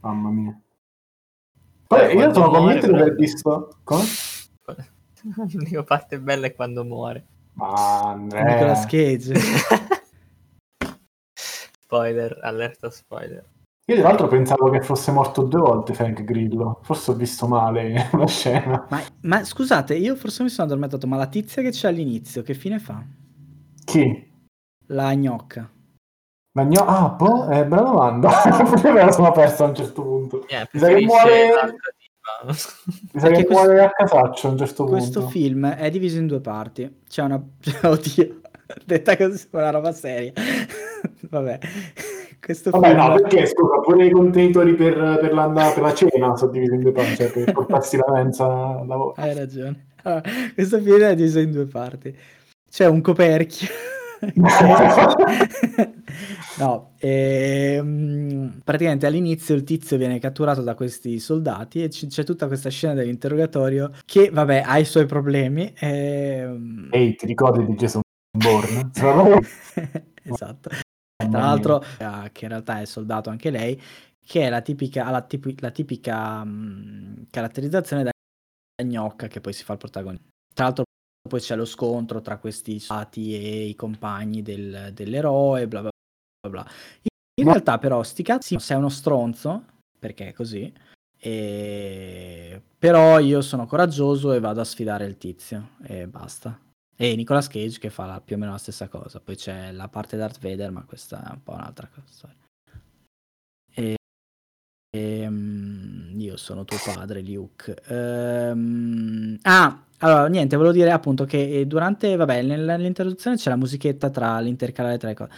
Mamma 0.00 0.30
mia. 0.30 0.60
Poi 1.86 2.16
io 2.16 2.32
sono 2.32 2.48
convinto 2.48 2.86
di 2.86 2.94
aver 2.94 3.14
visto... 3.14 3.76
Come? 3.84 4.04
L'unica 5.52 5.82
parte 5.84 6.18
bella 6.18 6.46
è 6.46 6.54
quando 6.54 6.84
muore. 6.84 7.26
Ma 7.54 8.00
Andrea... 8.10 8.44
Nicolas 8.44 8.86
Cage. 8.86 9.34
spoiler, 11.80 12.38
allerta 12.40 12.90
spoiler. 12.90 13.44
Io 13.92 13.98
tra 13.98 14.08
l'altro 14.08 14.26
pensavo 14.26 14.70
che 14.70 14.80
fosse 14.80 15.12
morto 15.12 15.42
due 15.42 15.60
volte 15.60 15.92
Frank 15.92 16.24
Grillo, 16.24 16.80
forse 16.82 17.10
ho 17.10 17.14
visto 17.14 17.46
male 17.46 18.08
una 18.12 18.26
scena. 18.26 18.86
Ma, 18.88 19.02
ma, 19.20 19.44
scusate, 19.44 19.94
io 19.94 20.16
forse 20.16 20.42
mi 20.42 20.48
sono 20.48 20.66
addormentato, 20.66 21.06
ma 21.06 21.18
la 21.18 21.26
tizia 21.26 21.60
che 21.60 21.70
c'è 21.70 21.88
all'inizio, 21.88 22.42
che 22.42 22.54
fine 22.54 22.78
fa? 22.78 23.04
Chi? 23.84 24.30
La 24.86 25.14
gnocca. 25.14 25.70
La 26.52 26.64
gnocca? 26.64 26.86
Ah, 26.86 27.08
boh, 27.10 27.48
è 27.48 27.66
bella 27.66 27.82
domanda. 27.82 28.30
me 28.82 29.04
la 29.04 29.12
sono 29.12 29.30
persa 29.30 29.64
a 29.64 29.68
un 29.68 29.74
certo 29.74 30.02
punto. 30.02 30.46
Yeah, 30.48 30.66
Mi 30.72 30.80
sa 30.80 30.88
che 30.88 31.00
muore... 31.02 31.50
Mi 33.12 33.20
sa 33.20 33.28
che 33.28 33.46
muore 33.50 33.84
a 33.84 33.90
casaccio 33.90 34.48
a 34.48 34.50
un 34.52 34.58
certo 34.58 34.84
punto. 34.84 34.98
Questo 34.98 35.28
film 35.28 35.66
è 35.68 35.90
diviso 35.90 36.16
in 36.16 36.26
due 36.26 36.40
parti. 36.40 37.00
C'è 37.06 37.22
una... 37.22 37.34
Oddio, 37.82 38.40
detta 38.86 39.18
così, 39.18 39.46
una 39.50 39.70
roba 39.70 39.92
seria. 39.92 40.32
Vabbè. 41.28 41.58
Questo 42.44 42.70
Vabbè, 42.70 42.88
film... 42.88 42.98
no, 42.98 43.14
perché 43.14 43.46
scusa, 43.46 43.78
pure 43.78 44.06
i 44.06 44.10
contenitori 44.10 44.74
per, 44.74 44.94
per, 45.20 45.32
la, 45.32 45.48
per 45.48 45.80
la 45.80 45.94
cena 45.94 46.36
sono 46.36 46.50
divisi 46.50 46.74
in 46.74 46.80
due 46.80 46.90
parti, 46.90 47.14
cioè 47.14 47.30
per 47.30 47.52
portarsi 47.52 47.96
la 47.96 48.10
mensa 48.10 48.46
al 48.46 48.86
lavoro. 48.88 49.14
Hai 49.16 49.32
ragione. 49.32 49.90
Allora, 50.02 50.22
questo 50.52 50.80
film 50.80 51.02
è 51.02 51.14
diviso 51.14 51.38
in 51.38 51.52
due 51.52 51.66
parti. 51.66 52.12
C'è 52.68 52.86
un 52.86 53.00
coperchio. 53.00 53.68
no, 56.58 56.94
ehm, 56.98 58.60
praticamente 58.64 59.06
all'inizio 59.06 59.54
il 59.54 59.62
tizio 59.62 59.96
viene 59.96 60.18
catturato 60.18 60.62
da 60.62 60.74
questi 60.74 61.20
soldati 61.20 61.84
e 61.84 61.88
c- 61.88 62.08
c'è 62.08 62.24
tutta 62.24 62.48
questa 62.48 62.70
scena 62.70 62.94
dell'interrogatorio 62.94 63.92
che, 64.04 64.30
vabbè, 64.32 64.64
ha 64.66 64.78
i 64.78 64.84
suoi 64.84 65.06
problemi. 65.06 65.72
Ehm... 65.78 66.88
Ehi, 66.90 67.14
ti 67.14 67.26
ricordi 67.26 67.64
di 67.66 67.74
Jason 67.74 68.00
Bourne? 68.36 68.90
esatto. 70.24 70.70
Tra 71.28 71.40
l'altro, 71.40 71.82
eh, 71.82 72.30
che 72.32 72.44
in 72.44 72.50
realtà 72.50 72.80
è 72.80 72.84
soldato 72.84 73.30
anche 73.30 73.50
lei, 73.50 73.80
che 74.24 74.42
è 74.42 74.48
la 74.48 74.60
tipica, 74.60 75.10
la 75.10 75.22
tipi, 75.22 75.54
la 75.60 75.70
tipica 75.70 76.44
mh, 76.44 77.26
caratterizzazione 77.30 78.04
da 78.04 78.10
gnocca 78.84 79.28
che 79.28 79.40
poi 79.40 79.52
si 79.52 79.64
fa 79.64 79.72
il 79.72 79.78
protagonista. 79.78 80.28
Tra 80.54 80.64
l'altro 80.64 80.84
poi 81.28 81.40
c'è 81.40 81.54
lo 81.56 81.64
scontro 81.64 82.20
tra 82.20 82.38
questi 82.38 82.78
soldati 82.80 83.34
e 83.34 83.64
i 83.66 83.74
compagni 83.74 84.42
del, 84.42 84.90
dell'eroe, 84.92 85.68
bla 85.68 85.80
bla 85.80 85.90
bla. 86.48 86.66
In, 87.02 87.44
in 87.44 87.46
realtà 87.46 87.78
però 87.78 88.02
sti 88.02 88.22
cazzi 88.22 88.58
sei 88.58 88.76
uno 88.76 88.88
stronzo, 88.88 89.64
perché 89.98 90.28
è 90.28 90.32
così, 90.32 90.72
e... 91.16 92.60
però 92.76 93.18
io 93.20 93.40
sono 93.40 93.66
coraggioso 93.66 94.32
e 94.32 94.40
vado 94.40 94.60
a 94.60 94.64
sfidare 94.64 95.04
il 95.06 95.16
tizio 95.16 95.76
e 95.82 96.08
basta. 96.08 96.58
E 97.02 97.16
Nicolas 97.16 97.48
Cage 97.48 97.80
che 97.80 97.90
fa 97.90 98.06
la, 98.06 98.20
più 98.20 98.36
o 98.36 98.38
meno 98.38 98.52
la 98.52 98.58
stessa 98.58 98.86
cosa. 98.86 99.18
Poi 99.18 99.34
c'è 99.34 99.72
la 99.72 99.88
parte 99.88 100.16
Darth 100.16 100.38
Vader, 100.38 100.70
ma 100.70 100.84
questa 100.84 101.30
è 101.30 101.32
un 101.32 101.42
po' 101.42 101.54
un'altra 101.54 101.90
cosa. 101.92 102.32
E, 103.74 103.96
e, 104.88 105.26
um, 105.26 106.14
io 106.16 106.36
sono 106.36 106.64
tuo 106.64 106.76
padre, 106.84 107.22
Luke. 107.22 107.74
Um, 107.88 109.36
ah, 109.42 109.84
allora, 109.98 110.28
niente, 110.28 110.54
volevo 110.54 110.72
dire 110.72 110.92
appunto 110.92 111.24
che 111.24 111.66
durante, 111.66 112.14
vabbè, 112.14 112.40
nell'introduzione 112.42 113.34
c'è 113.34 113.50
la 113.50 113.56
musichetta 113.56 114.08
tra 114.08 114.38
l'intercalare 114.38 114.96
tra 114.96 115.08
le 115.08 115.14
cose. 115.14 115.32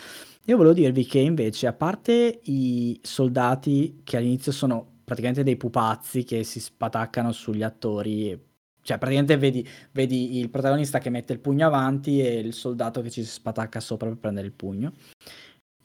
Io 0.45 0.59
volevo 0.59 0.75
dirvi 0.75 1.07
che 1.07 1.21
invece, 1.21 1.67
a 1.67 1.73
parte 1.73 2.41
i 2.43 3.01
soldati 3.03 4.03
che 4.05 4.19
all'inizio 4.19 4.53
sono 4.53 4.87
praticamente 5.03 5.43
dei 5.43 5.57
pupazzi 5.57 6.25
che 6.25 6.45
si 6.45 6.61
spataccano 6.61 7.33
sugli 7.33 7.63
attori 7.63 8.53
cioè, 8.85 8.99
praticamente 8.99 9.39
vedi, 9.39 9.67
vedi, 9.93 10.39
il 10.39 10.51
protagonista 10.51 10.99
che 10.99 11.09
mette 11.09 11.33
il 11.33 11.39
pugno 11.39 11.67
avanti 11.67 12.21
e 12.21 12.35
il 12.35 12.53
soldato 12.53 13.01
che 13.01 13.09
ci 13.09 13.25
spatacca 13.25 13.81
sopra 13.81 14.09
per 14.09 14.19
prendere 14.19 14.47
il 14.47 14.53
pugno. 14.53 14.93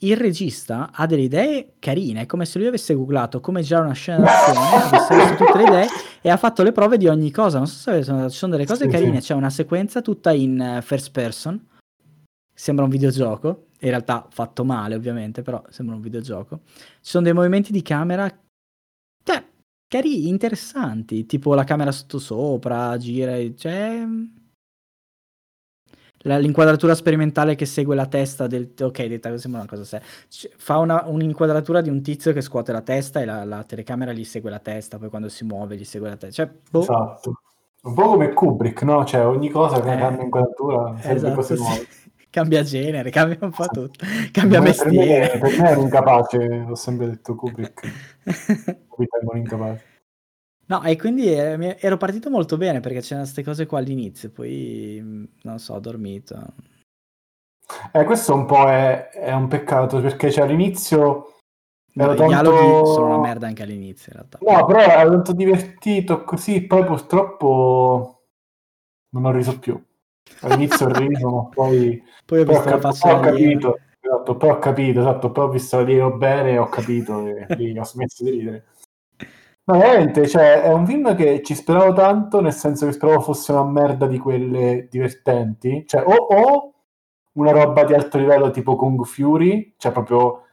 Il 0.01 0.17
regista 0.17 0.91
ha 0.93 1.05
delle 1.05 1.21
idee 1.21 1.75
carine, 1.79 2.21
è 2.21 2.25
come 2.25 2.45
se 2.45 2.59
lui 2.59 2.67
avesse 2.67 2.93
googlato 2.93 3.39
come 3.39 3.61
girare 3.61 3.85
una 3.85 3.93
scena 3.93 4.25
d'azione, 4.25 4.59
avesse 4.83 5.15
visto 5.15 5.45
tutte 5.45 5.57
le 5.57 5.63
idee 5.63 5.87
e 6.21 6.29
ha 6.29 6.35
fatto 6.35 6.61
le 6.61 6.73
prove 6.73 6.97
di 6.97 7.07
ogni 7.07 7.31
cosa. 7.31 7.57
Non 7.57 7.67
so 7.67 7.77
se 7.79 7.89
avete, 7.89 8.29
ci 8.29 8.37
sono 8.37 8.51
delle 8.51 8.65
cose 8.65 8.83
sì, 8.83 8.91
carine, 8.91 9.21
sì. 9.21 9.27
c'è 9.27 9.33
una 9.33 9.49
sequenza 9.49 10.01
tutta 10.01 10.31
in 10.33 10.77
uh, 10.77 10.81
first 10.81 11.11
person, 11.11 11.65
sembra 12.53 12.83
un 12.83 12.91
videogioco, 12.91 13.67
in 13.79 13.89
realtà 13.89 14.27
fatto 14.29 14.65
male 14.65 14.95
ovviamente, 14.95 15.41
però 15.41 15.63
sembra 15.69 15.95
un 15.95 16.01
videogioco. 16.01 16.59
Ci 16.65 16.83
sono 16.99 17.23
dei 17.23 17.33
movimenti 17.33 17.71
di 17.71 17.81
camera, 17.81 18.29
carini, 19.89 20.29
interessanti, 20.29 21.25
tipo 21.25 21.53
la 21.53 21.65
camera 21.65 21.91
sottosopra, 21.91 22.95
gira, 22.97 23.35
cioè... 23.55 24.05
La, 26.23 26.37
l'inquadratura 26.37 26.95
sperimentale 26.95 27.55
che 27.55 27.65
segue 27.65 27.95
la 27.95 28.05
testa 28.05 28.45
del... 28.45 28.73
Ok, 28.77 29.05
detta 29.05 29.29
così 29.29 29.41
sembra 29.41 29.61
una 29.61 29.69
cosa 29.69 29.85
seria. 29.85 30.05
Fa 30.57 30.77
una, 30.77 31.05
un'inquadratura 31.05 31.79
di 31.79 31.89
un 31.89 32.01
tizio 32.01 32.33
che 32.33 32.41
scuote 32.41 32.73
la 32.73 32.81
testa 32.81 33.21
e 33.21 33.25
la, 33.25 33.45
la, 33.45 33.63
telecamera 33.63 34.11
gli 34.11 34.25
segue 34.25 34.49
la 34.49 34.59
testa, 34.59 34.97
poi 34.97 35.09
quando 35.09 35.29
si 35.29 35.45
muove 35.45 35.77
gli 35.77 35.85
segue 35.85 36.09
la 36.09 36.17
testa. 36.17 36.45
Cioè, 36.45 36.53
boh. 36.69 36.81
Esatto. 36.81 37.41
Un 37.81 37.93
po' 37.93 38.09
come 38.09 38.33
Kubrick, 38.33 38.81
no? 38.83 39.05
Cioè 39.05 39.25
ogni 39.25 39.49
cosa 39.49 39.79
che 39.79 39.93
eh, 39.93 39.97
cambia 39.97 40.23
inquadratura, 40.23 41.01
esatto, 41.01 41.35
cose 41.35 41.55
nuove. 41.55 41.87
Cambia 42.29 42.63
genere, 42.63 43.09
cambia 43.09 43.37
un 43.41 43.51
po' 43.51 43.67
tutto, 43.67 44.05
cambia 44.31 44.61
mestiere. 44.61 45.29
Per 45.29 45.41
me, 45.41 45.49
per 45.49 45.61
me 45.61 45.69
ero 45.69 45.81
incapace, 45.81 46.65
ho 46.67 46.75
sempre 46.75 47.07
detto 47.07 47.35
Kubrick, 47.35 47.83
mi 48.97 49.07
tengono 49.07 49.37
incapace. 49.37 49.87
No, 50.67 50.83
e 50.83 50.97
quindi 50.97 51.33
eh, 51.33 51.77
ero 51.79 51.97
partito 51.97 52.29
molto 52.29 52.55
bene 52.55 52.79
perché 52.79 53.01
c'erano 53.01 53.23
queste 53.23 53.43
cose 53.43 53.65
qua 53.65 53.79
all'inizio, 53.79 54.29
poi 54.29 55.27
non 55.41 55.57
so, 55.57 55.73
ho 55.73 55.79
dormito. 55.79 56.53
Eh, 57.91 58.03
questo 58.03 58.35
un 58.35 58.45
po' 58.45 58.67
è, 58.67 59.09
è 59.09 59.33
un 59.33 59.47
peccato 59.47 59.99
perché 59.99 60.31
cioè, 60.31 60.45
all'inizio 60.45 61.37
no, 61.93 62.03
i 62.03 62.15
tanto... 62.15 62.27
dialoghi 62.27 62.85
sono 62.85 63.05
una 63.07 63.19
merda 63.19 63.47
anche 63.47 63.63
all'inizio 63.63 64.11
in 64.11 64.19
realtà. 64.19 64.37
No, 64.41 64.65
però 64.65 64.79
ero 64.79 65.09
tanto 65.09 65.33
divertito 65.33 66.23
così, 66.23 66.61
poi 66.61 66.83
purtroppo 66.83 68.25
non 69.09 69.25
ho 69.25 69.31
riso 69.31 69.57
più. 69.57 69.83
All'inizio 70.41 70.87
ho 70.87 70.93
riso, 70.93 71.29
ma 71.29 71.43
poi... 71.45 72.03
Poi 72.25 72.41
ho 72.41 72.45
poi 72.45 72.63
la 72.63 72.79
faccia 72.79 73.15
ho 73.15 73.19
capito, 73.19 73.79
esatto, 73.99 74.37
poi 74.37 74.49
ho 74.49 74.59
capito, 74.59 74.99
esatto, 74.99 75.31
poi 75.31 75.45
ho 75.45 75.49
visto 75.49 75.77
la 75.77 75.83
Diego 75.83 76.11
bene 76.15 76.51
e 76.51 76.57
ho 76.57 76.67
capito 76.67 77.25
e 77.25 77.45
lì 77.55 77.77
ho 77.77 77.83
smesso 77.83 78.23
di 78.23 78.29
ridere. 78.29 78.65
No, 79.69 79.77
veramente, 79.77 80.27
cioè, 80.27 80.63
è 80.63 80.73
un 80.73 80.85
film 80.87 81.15
che 81.15 81.43
ci 81.43 81.53
speravo 81.53 81.93
tanto, 81.93 82.41
nel 82.41 82.53
senso 82.53 82.87
che 82.87 82.91
speravo 82.91 83.21
fosse 83.21 83.51
una 83.51 83.65
merda 83.65 84.07
di 84.07 84.17
quelle 84.17 84.87
divertenti. 84.89 85.85
Cioè, 85.85 86.03
o, 86.03 86.13
o 86.13 86.73
una 87.33 87.51
roba 87.51 87.83
di 87.83 87.93
alto 87.93 88.17
livello 88.17 88.49
tipo 88.49 88.75
Kung 88.75 89.03
Fury, 89.05 89.75
cioè 89.77 89.91
proprio 89.91 90.43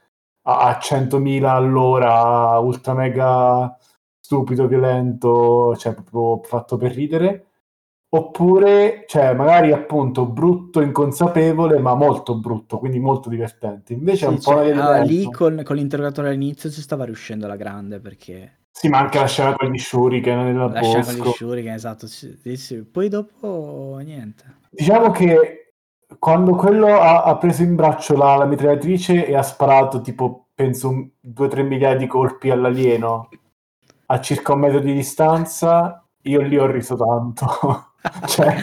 a, 0.43 0.67
a 0.67 0.77
100.000 0.79 1.45
all'ora, 1.45 2.59
ultra 2.59 2.93
mega 2.93 3.75
stupido, 4.19 4.67
violento, 4.67 5.75
cioè 5.77 5.93
proprio 5.93 6.41
fatto 6.43 6.77
per 6.77 6.93
ridere. 6.93 7.45
Oppure, 8.09 9.03
cioè, 9.05 9.33
magari 9.33 9.73
appunto 9.73 10.25
brutto, 10.25 10.79
inconsapevole, 10.79 11.77
ma 11.79 11.93
molto 11.93 12.37
brutto, 12.37 12.79
quindi 12.79 12.99
molto 12.99 13.29
divertente. 13.29 13.93
Invece 13.93 14.17
sì, 14.17 14.23
è 14.23 14.27
un 14.27 14.39
cioè, 14.39 14.73
po' 14.73 14.81
ah, 14.81 15.01
lì 15.01 15.29
con, 15.29 15.61
con 15.65 15.75
l'interrogatore 15.75 16.29
all'inizio 16.29 16.69
ci 16.69 16.81
stava 16.81 17.03
riuscendo 17.03 17.45
alla 17.45 17.57
grande 17.57 17.99
perché 17.99 18.57
sì, 18.77 18.89
ma 18.89 18.99
anche 18.99 19.17
la 19.17 19.25
scena 19.25 19.55
con 19.55 19.71
gli 19.71 19.77
shuriken 19.79 20.37
nella 20.37 20.67
La 20.67 20.83
scena 20.83 21.03
con 21.03 21.29
gli 21.29 21.33
shuriken, 21.33 21.73
esatto. 21.73 22.05
Sì, 22.05 22.55
sì. 22.57 22.83
Poi 22.83 23.09
dopo 23.09 23.99
niente. 24.03 24.57
Diciamo 24.69 25.09
che 25.09 25.73
quando 26.19 26.51
quello 26.51 26.85
ha, 26.99 27.23
ha 27.23 27.37
preso 27.37 27.63
in 27.63 27.73
braccio 27.73 28.15
la, 28.15 28.35
la, 28.35 28.45
mitragliatrice 28.45 29.25
e 29.25 29.35
ha 29.35 29.41
sparato 29.41 29.99
tipo, 30.01 30.49
penso, 30.53 30.91
2-3 31.27 31.65
miliardi 31.65 32.03
di 32.03 32.07
colpi 32.07 32.51
all'alieno 32.51 33.29
a 34.05 34.21
circa 34.21 34.53
un 34.53 34.59
metro 34.59 34.79
di 34.79 34.93
distanza, 34.93 36.07
io 36.21 36.41
lì 36.41 36.55
ho 36.55 36.67
riso 36.67 36.95
tanto. 36.95 37.47
cioè, 38.27 38.55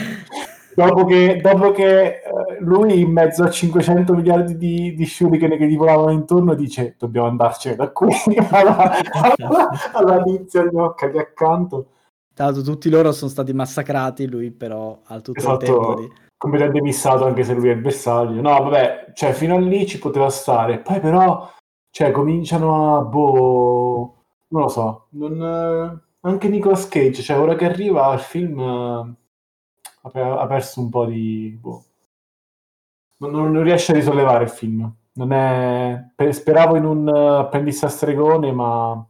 dopo 0.74 1.04
che, 1.04 1.40
dopo 1.40 1.70
che 1.70 2.06
eh, 2.06 2.22
lui 2.60 3.00
in 3.00 3.10
mezzo 3.10 3.44
a 3.44 3.50
500 3.50 4.14
miliardi 4.14 4.56
di, 4.56 4.94
di 4.94 5.06
shuriken 5.06 5.56
che 5.56 5.66
gli 5.66 5.76
volavano 5.76 6.10
intorno 6.10 6.54
dice 6.54 6.96
dobbiamo 6.98 7.28
andarcene 7.28 7.76
da 7.76 7.90
qui. 7.90 8.08
Alla, 8.50 8.92
alla, 9.12 9.68
alla 9.92 10.22
gnocca 10.70 11.10
che 11.10 11.18
accanto. 11.18 11.88
Tra 12.34 12.46
l'altro 12.46 12.62
tutti 12.62 12.90
loro 12.90 13.12
sono 13.12 13.30
stati 13.30 13.52
massacrati 13.52 14.26
lui 14.26 14.50
però 14.50 15.00
ha 15.04 15.20
tutto 15.20 15.38
esatto, 15.38 15.64
il 15.64 15.70
tempo 15.70 15.94
di... 15.94 16.12
completamente 16.36 16.82
missato 16.82 17.24
anche 17.24 17.44
se 17.44 17.54
lui 17.54 17.68
è 17.68 17.72
il 17.72 17.80
bersaglio. 17.80 18.40
No 18.40 18.62
vabbè 18.62 19.12
cioè 19.14 19.32
fino 19.32 19.54
a 19.54 19.60
lì 19.60 19.86
ci 19.86 19.98
poteva 19.98 20.28
stare. 20.30 20.78
Poi 20.78 21.00
però 21.00 21.48
cioè 21.90 22.10
cominciano 22.10 22.98
a 22.98 23.02
boh 23.02 24.16
non 24.48 24.62
lo 24.62 24.68
so 24.68 25.06
non, 25.10 26.00
anche 26.20 26.48
Nicolas 26.48 26.88
Cage 26.88 27.22
cioè 27.22 27.38
ora 27.38 27.54
che 27.54 27.66
arriva 27.66 28.12
il 28.12 28.20
film 28.20 29.16
ha, 30.12 30.46
perso 30.46 30.80
un 30.80 30.90
po' 30.90 31.06
di... 31.06 31.56
Boh. 31.60 31.84
Non, 33.18 33.30
non, 33.30 33.62
riesce 33.62 33.92
a 33.92 33.94
risollevare 33.94 34.44
il 34.44 34.50
film. 34.50 34.92
Non 35.14 35.32
è... 35.32 36.12
Speravo 36.30 36.76
in 36.76 36.84
un 36.84 37.08
apprendista 37.08 37.88
stregone, 37.88 38.52
ma 38.52 39.06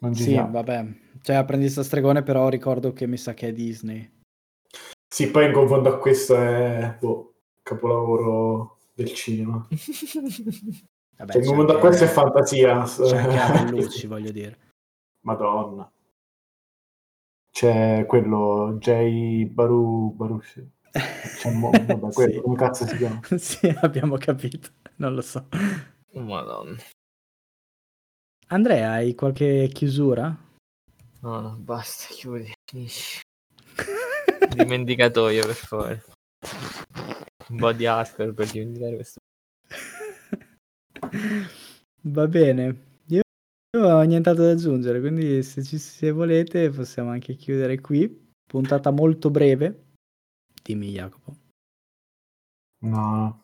Non 0.00 0.14
ci 0.14 0.22
Sì, 0.22 0.30
siamo. 0.30 0.50
vabbè. 0.50 0.86
Cioè, 1.22 1.36
apprendista 1.36 1.82
stregone, 1.82 2.22
però 2.22 2.48
ricordo 2.48 2.92
che 2.92 3.06
mi 3.06 3.16
sa 3.16 3.32
che 3.32 3.48
è 3.48 3.52
Disney. 3.52 4.20
Sì, 5.08 5.30
poi 5.30 5.46
in 5.46 5.52
confronto 5.52 5.88
a 5.88 5.98
questo 5.98 6.36
è 6.36 6.96
boh, 6.98 7.34
capolavoro 7.62 8.78
del 8.94 9.12
cinema. 9.12 9.66
Vabbè, 11.18 11.32
Cioè, 11.32 11.42
in 11.42 11.46
confronto 11.46 11.76
a 11.76 11.78
questo 11.78 12.04
è 12.04 12.08
fantasia. 12.08 12.82
C'è 12.82 13.16
anche 13.16 13.38
Avellucci, 13.38 14.06
voglio 14.06 14.32
dire. 14.32 14.58
Madonna. 15.20 15.90
C'è 17.52 18.06
quello 18.06 18.76
Jay 18.80 19.44
Baru 19.44 20.12
Baruch. 20.14 20.64
C'è 20.90 21.50
Mo- 21.52 21.70
vabbè, 21.70 22.10
quello, 22.12 22.32
Sì. 22.32 22.40
come 22.40 22.56
cazzo 22.56 22.86
si 22.86 22.96
chiama? 22.96 23.20
sì, 23.36 23.66
abbiamo 23.80 24.16
capito. 24.16 24.70
Non 24.96 25.14
lo 25.14 25.20
so. 25.20 25.46
Madonna. 26.14 26.76
Andrea, 28.48 28.92
hai 28.92 29.14
qualche 29.14 29.68
chiusura? 29.72 30.34
No, 31.20 31.40
no, 31.40 31.56
basta, 31.58 32.12
chiudi. 32.14 32.52
Finisci. 32.70 33.20
Dimenticatoio, 34.54 35.44
per 35.46 35.54
favore. 35.54 36.04
Un 37.48 37.56
po' 37.58 37.72
di 37.72 37.86
hardcore 37.86 38.32
per 38.32 38.50
dimenticare 38.50 38.94
questo. 38.94 39.20
Va 42.02 42.26
bene. 42.26 42.90
Io 43.74 43.80
non 43.80 43.92
ho 43.92 44.02
nient'altro 44.02 44.44
da 44.44 44.50
aggiungere, 44.50 45.00
quindi 45.00 45.42
se, 45.42 45.62
ci, 45.62 45.78
se 45.78 46.10
volete 46.10 46.68
possiamo 46.70 47.10
anche 47.10 47.34
chiudere 47.36 47.80
qui. 47.80 48.30
Puntata 48.46 48.90
molto 48.90 49.30
breve. 49.30 49.92
Dimmi 50.62 50.90
Jacopo. 50.90 51.36
No, 52.84 53.40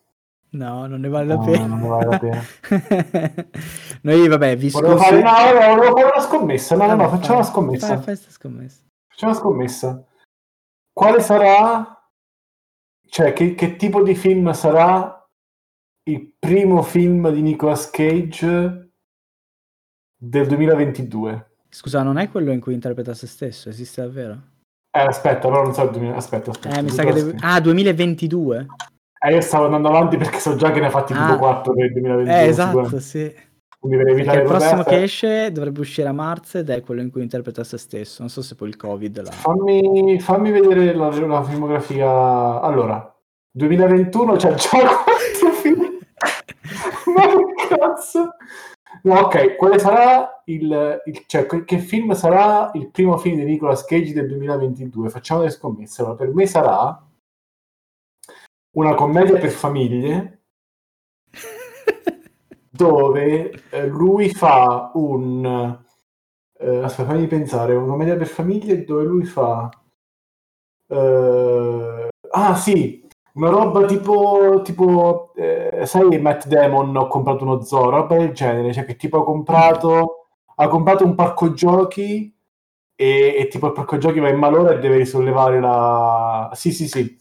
No, 0.51 0.85
non 0.87 0.99
ne 0.99 1.09
vale 1.09 1.27
la 1.27 1.35
no, 1.35 1.43
pena. 1.45 1.65
non 1.65 1.79
ne 1.79 1.87
vale 1.87 2.05
la 2.05 2.19
pena. 2.19 2.41
Noi, 4.01 4.27
vabbè, 4.27 4.55
vi 4.57 4.69
Volevo 4.69 4.97
scusi- 4.97 5.21
fare, 5.21 5.53
no, 5.53 5.59
no, 5.59 5.75
volevo 5.75 5.95
fare 5.97 6.11
una 6.15 6.21
scommessa. 6.25 6.75
No, 6.75 6.85
no, 6.87 6.95
no, 6.95 7.09
facciamo 7.09 7.35
una 7.39 7.47
scommessa. 7.47 7.99
Fai, 7.99 8.15
fai 8.15 8.31
scommessa. 8.31 8.81
Facciamo 9.07 9.31
una 9.31 9.41
scommessa. 9.41 10.07
Quale 10.91 11.21
sarà, 11.21 12.03
cioè, 13.07 13.33
che, 13.33 13.53
che 13.55 13.75
tipo 13.77 14.03
di 14.03 14.13
film 14.15 14.51
sarà 14.53 15.23
il 16.09 16.33
primo 16.37 16.81
film 16.83 17.29
di 17.31 17.41
Nicolas 17.41 17.89
Cage 17.91 18.88
del 20.21 20.47
2022? 20.47 21.47
Scusa, 21.69 22.03
non 22.03 22.17
è 22.17 22.29
quello 22.29 22.51
in 22.51 22.59
cui 22.59 22.73
interpreta 22.73 23.13
se 23.13 23.27
stesso? 23.27 23.69
Esiste 23.69 24.01
davvero? 24.01 24.37
Eh, 24.91 25.01
aspetta, 25.01 25.47
però 25.47 25.63
non 25.63 25.73
so 25.73 25.83
il 25.83 25.91
2000. 25.91 26.15
Aspetta, 26.15 26.51
aspetta. 26.51 26.77
Eh, 26.77 26.81
mi 26.81 26.89
sa 26.89 27.03
che. 27.03 27.11
Cage. 27.13 27.35
Ah, 27.41 27.59
2022? 27.61 28.65
Eh, 29.21 29.33
io 29.33 29.41
stavo 29.41 29.65
andando 29.65 29.89
avanti 29.89 30.17
perché 30.17 30.39
so 30.39 30.55
già 30.55 30.71
che 30.71 30.79
ne 30.79 30.87
ha 30.87 30.89
fatti 30.89 31.13
tipo 31.13 31.25
Ah. 31.25 31.37
4 31.37 31.73
per 31.73 31.85
il 31.85 31.91
2022. 31.93 32.41
Eh, 32.41 32.47
esatto, 32.47 32.99
sì. 32.99 33.33
Quindi 33.79 33.97
per 33.97 34.07
Perché 34.07 34.19
evitare 34.21 34.41
il 34.41 34.47
prossimo 34.47 34.81
proteste- 34.83 34.97
che 34.97 35.03
esce 35.03 35.51
dovrebbe 35.53 35.79
uscire 35.79 36.07
a 36.09 36.11
marzo 36.11 36.57
ed 36.57 36.69
è 36.69 36.81
quello 36.81 37.01
in 37.01 37.11
cui 37.11 37.21
interpreta 37.21 37.63
se 37.63 37.77
stesso. 37.77 38.17
Non 38.21 38.29
so 38.29 38.41
se 38.41 38.55
poi 38.55 38.67
il 38.67 38.75
Covid 38.75 39.21
l'ha... 39.21 39.31
Fammi, 39.31 40.19
fammi 40.19 40.51
vedere 40.51 40.93
la, 40.93 41.09
la 41.09 41.43
filmografia. 41.43 42.59
Allora, 42.59 43.15
2021 43.51 44.35
c'è 44.35 44.53
già 44.55 44.69
quattro 44.69 45.51
film. 45.61 45.79
Ma 47.15 47.21
che 47.25 47.75
cazzo? 47.77 48.29
Ok, 49.11 49.55
quale 49.55 49.79
sarà 49.79 50.41
il, 50.45 51.01
il- 51.05 51.23
cioè, 51.27 51.45
che 51.45 51.77
film 51.79 52.13
sarà 52.13 52.71
il 52.73 52.89
primo 52.89 53.17
film 53.17 53.37
di 53.37 53.45
Nicolas 53.45 53.83
Cage 53.85 54.13
del 54.13 54.27
2022? 54.27 55.09
Facciamo 55.09 55.41
delle 55.41 55.51
scommesse. 55.51 56.01
Allora, 56.01 56.15
per 56.17 56.33
me 56.33 56.45
sarà 56.45 57.03
una 58.71 58.93
commedia 58.95 59.37
per 59.39 59.49
famiglie 59.49 60.41
dove 62.69 63.51
eh, 63.71 63.87
lui 63.87 64.29
fa 64.29 64.91
un 64.93 65.77
eh, 66.59 66.77
aspetta, 66.83 67.09
fammi 67.09 67.27
pensare, 67.27 67.73
una 67.75 67.87
commedia 67.87 68.15
per 68.15 68.27
famiglie 68.27 68.83
dove 68.83 69.03
lui 69.03 69.25
fa 69.25 69.69
eh, 70.87 72.07
ah 72.31 72.55
sì, 72.55 73.07
una 73.33 73.49
roba 73.49 73.85
tipo 73.85 74.61
tipo 74.63 75.33
eh, 75.35 75.68
sai 75.85 76.19
Matt 76.19 76.47
Damon 76.47 76.95
ho 76.95 77.07
comprato 77.07 77.43
uno 77.43 77.61
zoo, 77.61 77.89
roba 77.89 78.17
del 78.17 78.31
genere, 78.31 78.73
cioè 78.73 78.85
che 78.85 78.95
tipo 78.95 79.21
ha 79.21 79.23
comprato 79.23 80.19
ha 80.55 80.67
comprato 80.67 81.05
un 81.05 81.15
parco 81.15 81.53
giochi 81.53 82.33
e, 82.95 83.35
e 83.37 83.47
tipo 83.47 83.67
il 83.67 83.73
parco 83.73 83.97
giochi 83.97 84.19
va 84.19 84.29
in 84.29 84.37
malora 84.37 84.73
e 84.73 84.79
deve 84.79 84.97
risollevare 84.97 85.59
la 85.59 86.51
sì 86.53 86.71
sì 86.71 86.87
sì. 86.87 87.17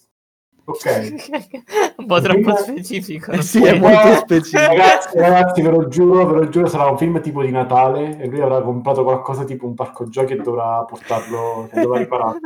Ok 0.64 1.14
po' 2.09 2.21
troppo 2.21 2.57
specifico. 2.57 3.31
Eh 3.31 3.42
sì, 3.42 3.62
è 3.62 3.79
molto 3.79 4.14
specifico. 4.14 4.59
Ragazzi, 4.75 5.18
ragazzi, 5.18 5.62
ve 5.62 5.71
lo 5.71 5.88
giuro, 5.88 6.27
ve 6.27 6.33
lo 6.33 6.49
giuro, 6.49 6.66
sarà 6.66 6.90
un 6.90 6.99
film 6.99 7.21
tipo 7.21 7.42
di 7.42 7.51
Natale 7.51 8.18
e 8.18 8.27
lui 8.27 8.40
avrà 8.40 8.61
comprato 8.62 9.05
qualcosa 9.05 9.44
tipo 9.44 9.66
un 9.66 9.75
parco 9.75 10.09
giochi 10.09 10.33
e 10.33 10.37
dovrà 10.37 10.85
portarlo, 10.85 11.68
dovrà 11.73 11.99
riparare. 12.01 12.38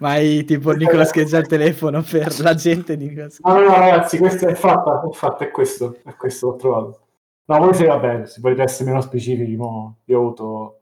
Ma 0.00 0.10
hai 0.10 0.44
tipo 0.44 0.72
Nicolas 0.72 1.10
Cage 1.10 1.36
al 1.36 1.46
telefono 1.46 2.02
per 2.02 2.38
la 2.40 2.54
gente 2.54 2.96
di 2.96 3.08
Nicolas 3.08 3.38
No, 3.42 3.54
no, 3.54 3.60
no, 3.60 3.74
ragazzi, 3.76 4.18
questo 4.18 4.48
è 4.48 4.54
fatta, 4.54 5.00
è 5.00 5.14
fatta, 5.14 5.44
è 5.44 5.50
questo, 5.50 5.96
è 6.04 6.14
questo, 6.16 6.48
l'ho 6.48 6.56
trovato. 6.56 7.00
No, 7.46 7.58
voi 7.58 7.74
se 7.74 7.86
va 7.86 7.98
bene, 7.98 8.26
se 8.26 8.40
volete 8.40 8.62
essere 8.62 8.90
meno 8.90 9.00
specifici, 9.00 9.56
mo, 9.56 9.98
io 10.04 10.18
ho 10.18 10.20
avuto... 10.20 10.74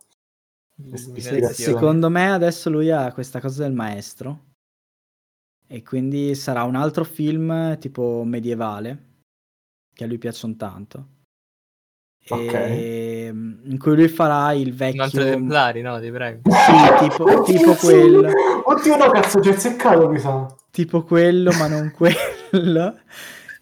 Ispirazione. 0.80 1.52
Secondo 1.52 2.08
me 2.08 2.32
adesso 2.32 2.70
lui 2.70 2.90
ha 2.90 3.12
questa 3.12 3.40
cosa 3.40 3.64
del 3.64 3.72
maestro 3.72 4.47
e 5.68 5.82
quindi 5.82 6.34
sarà 6.34 6.64
un 6.64 6.74
altro 6.74 7.04
film 7.04 7.78
tipo 7.78 8.22
medievale 8.24 9.04
che 9.94 10.04
a 10.04 10.06
lui 10.06 10.18
piacciono 10.18 10.56
tanto. 10.56 11.06
Ok. 12.30 12.52
E, 12.52 13.30
mm, 13.32 13.70
in 13.70 13.78
cui 13.78 13.94
lui 13.94 14.08
farà 14.08 14.52
il 14.52 14.72
Un 14.72 15.00
altro 15.00 15.20
vecchio 15.20 15.20
esemplare, 15.20 15.80
no? 15.82 16.00
Ti 16.00 16.10
prego. 16.10 16.40
Sì, 16.50 17.08
tipo- 17.08 17.24
Oddio, 17.24 17.42
tipo 17.44 17.74
sì. 17.74 17.86
quello. 17.86 18.30
Oddio, 18.64 18.96
no, 18.96 19.10
cazzo, 19.10 19.40
ci 19.40 19.48
hai 19.48 19.54
azzeccato, 19.54 20.08
mi 20.08 20.18
sa. 20.18 20.46
tipo 20.70 21.02
quello, 21.04 21.52
ma 21.58 21.66
non 21.68 21.90
quello, 21.90 22.98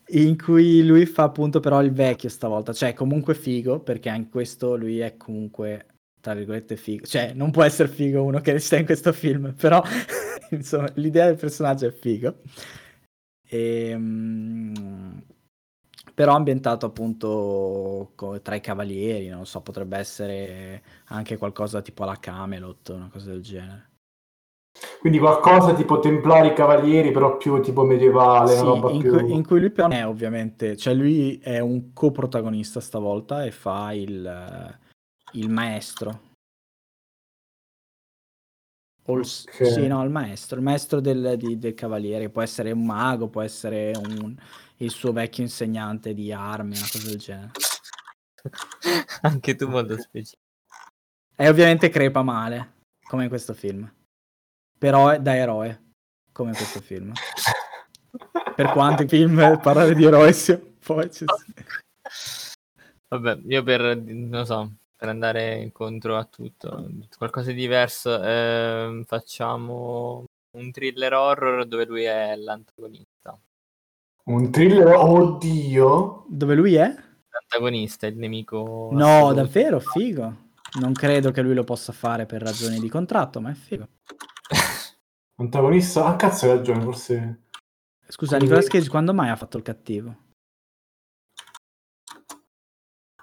in 0.08 0.36
cui 0.36 0.84
lui 0.84 1.06
fa 1.06 1.24
appunto 1.24 1.60
però 1.60 1.80
il 1.82 1.92
vecchio 1.92 2.28
stavolta, 2.28 2.72
cioè 2.72 2.92
comunque 2.92 3.34
figo, 3.34 3.80
perché 3.80 4.08
anche 4.08 4.30
questo 4.30 4.76
lui 4.76 4.98
è 4.98 5.16
comunque, 5.16 5.86
tra 6.20 6.34
virgolette, 6.34 6.76
figo, 6.76 7.06
cioè 7.06 7.32
non 7.34 7.50
può 7.52 7.62
essere 7.62 7.88
figo 7.88 8.22
uno 8.22 8.40
che 8.40 8.58
sta 8.58 8.76
in 8.76 8.84
questo 8.84 9.12
film, 9.12 9.54
però 9.54 9.82
insomma 10.52 10.90
l'idea 10.94 11.26
del 11.26 11.36
personaggio 11.36 11.86
è 11.86 11.92
figo. 11.92 12.34
Ehm, 13.48 15.22
però 16.14 16.34
ambientato 16.34 16.86
appunto 16.86 18.12
co- 18.14 18.40
tra 18.40 18.54
i 18.54 18.60
cavalieri, 18.60 19.28
non 19.28 19.46
so, 19.46 19.60
potrebbe 19.60 19.98
essere 19.98 20.82
anche 21.06 21.36
qualcosa 21.36 21.82
tipo 21.82 22.02
alla 22.04 22.18
Camelot, 22.18 22.88
una 22.88 23.08
cosa 23.12 23.30
del 23.30 23.42
genere. 23.42 23.90
Quindi 24.98 25.18
qualcosa 25.18 25.74
tipo 25.74 26.00
Templari 26.00 26.52
Cavalieri, 26.52 27.10
però 27.10 27.36
più 27.36 27.60
tipo 27.60 27.84
medievale, 27.84 28.56
Sì, 28.56 28.66
in, 28.66 29.00
più... 29.00 29.10
cui, 29.10 29.32
in 29.32 29.46
cui 29.46 29.60
lui 29.60 29.70
però 29.70 29.88
non 29.88 29.96
è 29.96 30.06
ovviamente, 30.06 30.76
cioè 30.76 30.94
lui 30.94 31.38
è 31.38 31.58
un 31.60 31.92
coprotagonista 31.92 32.80
stavolta 32.80 33.44
e 33.44 33.50
fa 33.50 33.92
il, 33.92 34.78
il 35.32 35.50
maestro. 35.50 36.34
O 39.06 39.18
il, 39.18 39.24
s- 39.26 39.44
Ok. 39.46 39.66
Sì, 39.66 39.86
no, 39.86 40.02
il 40.02 40.10
maestro, 40.10 40.56
il 40.58 40.62
maestro 40.64 41.00
del, 41.00 41.36
di- 41.36 41.58
del 41.58 41.74
cavaliere, 41.74 42.28
può 42.28 42.42
essere 42.42 42.70
un 42.72 42.84
mago, 42.84 43.28
può 43.28 43.42
essere 43.42 43.92
un- 43.96 44.36
il 44.78 44.90
suo 44.90 45.12
vecchio 45.12 45.42
insegnante 45.44 46.12
di 46.12 46.32
armi, 46.32 46.76
una 46.76 46.86
cosa 46.90 47.08
del 47.08 47.18
genere. 47.18 47.50
Anche 49.22 49.54
tu 49.54 49.68
molto 49.68 49.96
specifico. 49.98 50.42
E 51.36 51.48
ovviamente 51.48 51.88
crepa 51.88 52.22
male, 52.22 52.74
come 53.06 53.24
in 53.24 53.28
questo 53.28 53.54
film. 53.54 53.90
Però 54.78 55.08
è 55.10 55.20
da 55.20 55.34
eroe, 55.36 55.92
come 56.32 56.50
in 56.50 56.56
questo 56.56 56.80
film. 56.80 57.12
Per 58.54 58.70
quanto 58.70 59.02
i 59.02 59.08
film 59.08 59.36
parlare 59.60 59.94
di 59.94 60.04
eroe 60.04 60.32
sia 60.32 60.58
poi 60.84 61.10
ci 61.12 61.24
Vabbè, 63.08 63.40
io 63.46 63.62
per, 63.62 63.96
non 64.02 64.44
so, 64.46 64.72
per 64.96 65.08
andare 65.08 65.56
incontro 65.56 66.16
a 66.16 66.24
tutto, 66.24 66.88
qualcosa 67.18 67.50
di 67.50 67.56
diverso, 67.58 68.20
ehm, 68.22 69.04
facciamo 69.04 70.24
un 70.56 70.70
thriller 70.70 71.12
horror 71.12 71.66
dove 71.66 71.84
lui 71.84 72.04
è 72.04 72.34
l'antagonista. 72.36 73.38
Un 74.24 74.50
thriller, 74.50 74.94
oddio. 74.96 76.24
Dove 76.28 76.54
lui 76.54 76.74
è? 76.74 76.94
L'antagonista, 77.28 78.06
il 78.06 78.16
nemico. 78.16 78.88
No, 78.92 79.32
davvero, 79.34 79.78
figo. 79.78 80.44
Non 80.80 80.92
credo 80.94 81.30
che 81.30 81.42
lui 81.42 81.54
lo 81.54 81.64
possa 81.64 81.92
fare 81.92 82.26
per 82.26 82.42
ragioni 82.42 82.80
di 82.80 82.88
contratto, 82.88 83.40
ma 83.40 83.50
è 83.50 83.54
figo. 83.54 83.86
Antagonista? 85.36 86.06
Ah, 86.06 86.16
cazzo, 86.16 86.46
hai 86.46 86.56
ragione, 86.56 86.82
forse... 86.82 87.42
Scusa, 88.08 88.36
Quindi- 88.36 88.54
Nicolas 88.54 88.68
Cage 88.70 88.88
quando 88.88 89.12
mai 89.12 89.28
ha 89.28 89.36
fatto 89.36 89.58
il 89.58 89.62
cattivo? 89.62 90.16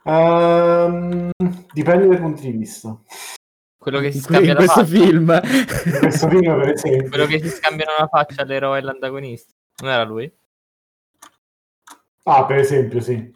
Ehm, 0.05 1.31
dipende 1.71 2.07
dai 2.07 2.17
punti 2.17 2.51
di 2.51 2.57
vista. 2.57 2.99
Quello 3.77 3.99
che 3.99 4.11
si 4.11 4.19
scambia 4.19 4.51
in 4.51 4.57
la 4.57 4.65
questo 4.65 4.85
faccia. 4.85 5.05
film. 5.05 5.41
In 5.85 5.99
questo 5.99 6.29
film, 6.29 6.59
per 6.59 6.69
esempio. 6.69 7.09
Quello 7.09 7.25
che 7.25 7.39
si 7.39 7.49
scambiano 7.49 7.91
la 7.99 8.07
faccia 8.07 8.43
l'eroe 8.43 8.79
e 8.79 8.81
l'antagonista. 8.81 9.53
Non 9.81 9.91
era 9.91 10.03
lui? 10.03 10.31
Ah, 12.23 12.45
per 12.45 12.57
esempio, 12.57 13.01
sì. 13.01 13.31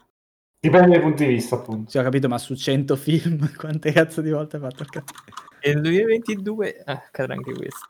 Dipende 0.60 0.90
dai 0.90 1.02
punti 1.02 1.26
di 1.26 1.34
vista, 1.34 1.56
appunto. 1.56 1.90
Sì, 1.90 1.98
ho 1.98 2.04
capito, 2.04 2.28
ma 2.28 2.38
su 2.38 2.56
100 2.56 2.96
film 2.96 3.54
quante 3.56 3.92
cazzo 3.92 4.22
di 4.22 4.32
volte 4.32 4.56
hai 4.56 4.62
fatto 4.62 4.84
il 4.84 4.90
cazzo? 4.90 5.14
E 5.60 5.74
nel 5.74 5.82
2022 5.82 6.84
ah, 6.86 6.94
accadrà 6.94 7.34
anche 7.34 7.54
questo. 7.54 7.90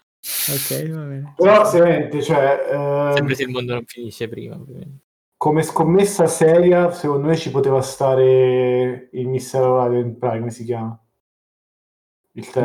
Ok, 0.50 0.90
va 0.90 1.04
bene. 1.04 1.34
Però, 1.38 1.66
seriamente, 1.66 2.22
cioè... 2.22 2.68
Eh... 2.72 3.12
Sempre 3.16 3.36
se 3.36 3.44
il 3.44 3.50
mondo 3.50 3.74
non 3.74 3.86
finisce 3.86 4.28
prima, 4.28 4.56
ovviamente. 4.56 5.06
Come 5.38 5.62
scommessa 5.62 6.26
seria, 6.26 6.92
secondo 6.92 7.28
me 7.28 7.36
ci 7.36 7.52
poteva 7.52 7.82
stare 7.82 9.10
il 9.12 9.28
Mistero 9.28 9.78
Raven 9.78 10.18
Prime, 10.18 10.40
come 10.40 10.52
si 10.52 10.66
chiama? 10.66 11.00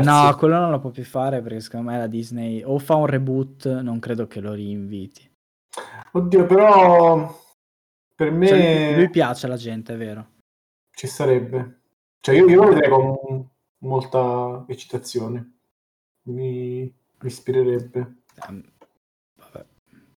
No, 0.03 0.37
quello 0.37 0.59
non 0.59 0.71
lo 0.71 0.81
può 0.81 0.91
più 0.91 1.05
fare 1.05 1.43
perché 1.43 1.61
secondo 1.61 1.91
me 1.91 1.99
la 1.99 2.07
Disney 2.07 2.63
o 2.63 2.79
fa 2.79 2.95
un 2.95 3.07
reboot, 3.07 3.81
non 3.81 3.99
credo 3.99 4.27
che 4.27 4.41
lo 4.41 4.53
rinviti. 4.53 5.31
Oddio, 6.13 6.47
però 6.47 7.41
per 8.15 8.31
me... 8.31 8.47
Cioè, 8.47 8.95
lui 8.97 9.11
piace 9.11 9.47
alla 9.47 9.57
gente, 9.57 9.95
è 9.95 9.97
vero. 9.97 10.27
Ci 10.91 11.07
sarebbe. 11.07 11.81
Cioè 12.21 12.35
io, 12.35 12.49
io 12.49 12.63
lo 12.63 12.69
vedrei 12.69 12.91
con 12.91 13.49
molta 13.79 14.65
eccitazione. 14.69 15.59
Mi, 16.23 16.83
mi 16.83 17.29
ispirerebbe. 17.29 18.23
Um, 18.49 18.63
vabbè. 19.37 19.67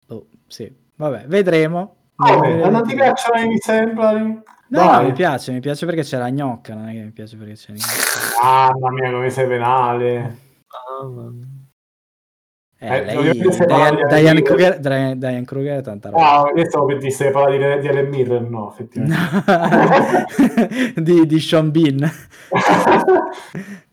Oh, 0.09 0.27
sì. 0.47 0.73
Vabbè, 0.97 1.27
vedremo. 1.27 2.04
Oh, 2.17 2.71
non 2.71 2.83
ti 2.85 2.95
piacciono 2.95 3.41
i 3.41 3.55
esemplari? 3.55 4.43
No, 4.69 5.03
mi 5.03 5.13
piace, 5.13 5.53
mi 5.53 5.61
piace 5.61 5.85
perché 5.87 6.03
c'è 6.03 6.19
la 6.19 6.31
gnocca, 6.31 6.75
non 6.75 6.89
è 6.89 6.93
che 6.93 7.03
mi 7.03 7.11
piace 7.11 7.37
perché 7.37 7.55
c'è 7.55 7.73
la 7.73 7.79
gnocca. 7.79 8.43
Mamma 8.43 8.91
mia, 8.91 9.11
come 9.11 9.31
sei 9.31 9.47
penale. 9.47 10.39
Eh, 12.79 12.97
eh, 12.97 13.05
lei, 13.05 13.33
Diane, 14.09 14.43
Kruger, 14.43 14.79
Diane 14.79 15.45
Kruger 15.45 15.79
è 15.79 15.83
tanta 15.83 16.11
roba. 16.11 16.43
Ah, 16.43 16.53
io 16.55 16.65
stavo 16.67 16.87
per 16.87 16.99
dire 16.99 17.11
se 17.11 17.31
parla 17.31 17.51
di, 17.51 17.81
di 17.81 17.89
Ellen 17.89 18.09
Mirren, 18.09 18.49
no, 18.49 18.71
effettivamente. 18.71 20.25
di, 21.01 21.27
di 21.27 21.41
Sean 21.41 21.71
Bean. 21.71 22.03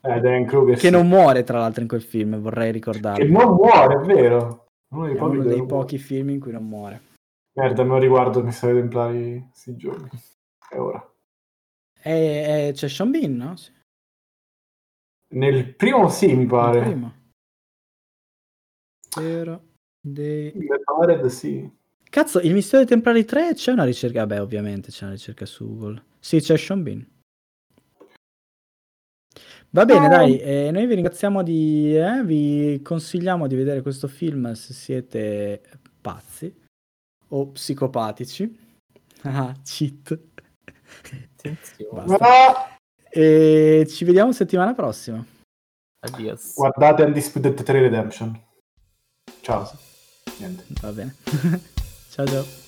eh, 0.02 0.20
Diane 0.20 0.46
Kruger, 0.46 0.76
che 0.76 0.88
sì. 0.88 0.90
non 0.90 1.08
muore, 1.08 1.44
tra 1.44 1.60
l'altro, 1.60 1.82
in 1.82 1.88
quel 1.88 2.02
film, 2.02 2.38
vorrei 2.40 2.72
ricordarlo. 2.72 3.24
Che 3.24 3.32
non 3.32 3.54
muore, 3.54 3.96
è 3.96 4.00
vero. 4.00 4.66
Uno 4.94 5.06
dei, 5.06 5.16
è 5.16 5.22
uno 5.22 5.44
dei 5.44 5.66
pochi 5.66 5.98
film 5.98 6.30
in 6.30 6.40
cui 6.40 6.52
non 6.52 6.68
muore. 6.68 7.02
Merda, 7.54 7.84
non 7.84 8.00
riguardo 8.00 8.44
mi 8.44 8.52
sarei 8.52 8.78
templari 8.78 9.48
questi 9.50 9.76
giorni. 9.76 10.10
È 10.70 10.80
ora. 10.80 11.06
E, 12.02 12.68
e 12.68 12.72
c'è 12.74 12.88
Sean 12.88 13.12
Bean, 13.12 13.36
no? 13.36 13.56
Sì. 13.58 13.72
Nel 15.34 15.76
primo 15.76 16.08
sì, 16.10 16.34
mi 16.34 16.46
pare. 16.46 16.80
Nel 16.80 16.90
primo. 16.90 17.14
Mistero 19.04 19.64
dei... 20.00 20.54
Metalhead, 20.56 21.26
sì. 21.28 21.70
Cazzo, 22.10 22.40
il 22.40 22.54
mistero 22.54 22.84
dei 22.84 22.94
templari 22.94 23.26
3 23.26 23.54
c'è 23.54 23.72
una 23.72 23.84
ricerca? 23.84 24.26
Beh, 24.26 24.40
ovviamente 24.40 24.90
c'è 24.92 25.04
una 25.04 25.14
ricerca 25.14 25.46
su 25.46 25.68
Google. 25.68 26.04
Sì, 26.20 26.40
c'è 26.40 26.58
Sean 26.58 26.84
Bean. 26.84 27.06
Va 29.74 29.86
bene, 29.86 30.10
dai, 30.10 30.38
eh, 30.40 30.70
noi 30.72 30.86
vi 30.86 30.96
ringraziamo 30.96 31.44
di... 31.44 31.96
Eh, 31.98 32.24
vi 32.24 32.82
consigliamo 32.82 33.48
di 33.48 33.56
vedere 33.56 33.82
questo 33.82 34.08
film 34.08 34.52
se 34.54 34.74
siete 34.74 35.62
pazzi 36.02 36.61
o 37.32 37.48
psicopatici. 37.48 38.50
Ah, 39.24 39.54
cheat. 39.64 40.20
E 43.10 43.86
ci 43.90 44.06
vediamo 44.06 44.32
settimana 44.32 44.74
prossima. 44.74 45.24
Adios. 46.00 46.54
Guardate 46.56 47.04
Undisputed 47.04 47.62
3 47.62 47.80
Redemption. 47.80 48.40
Ciao. 49.42 49.70
Niente. 50.40 50.66
Va 50.82 50.92
bene. 50.92 51.16
ciao 52.10 52.26
ciao. 52.26 52.61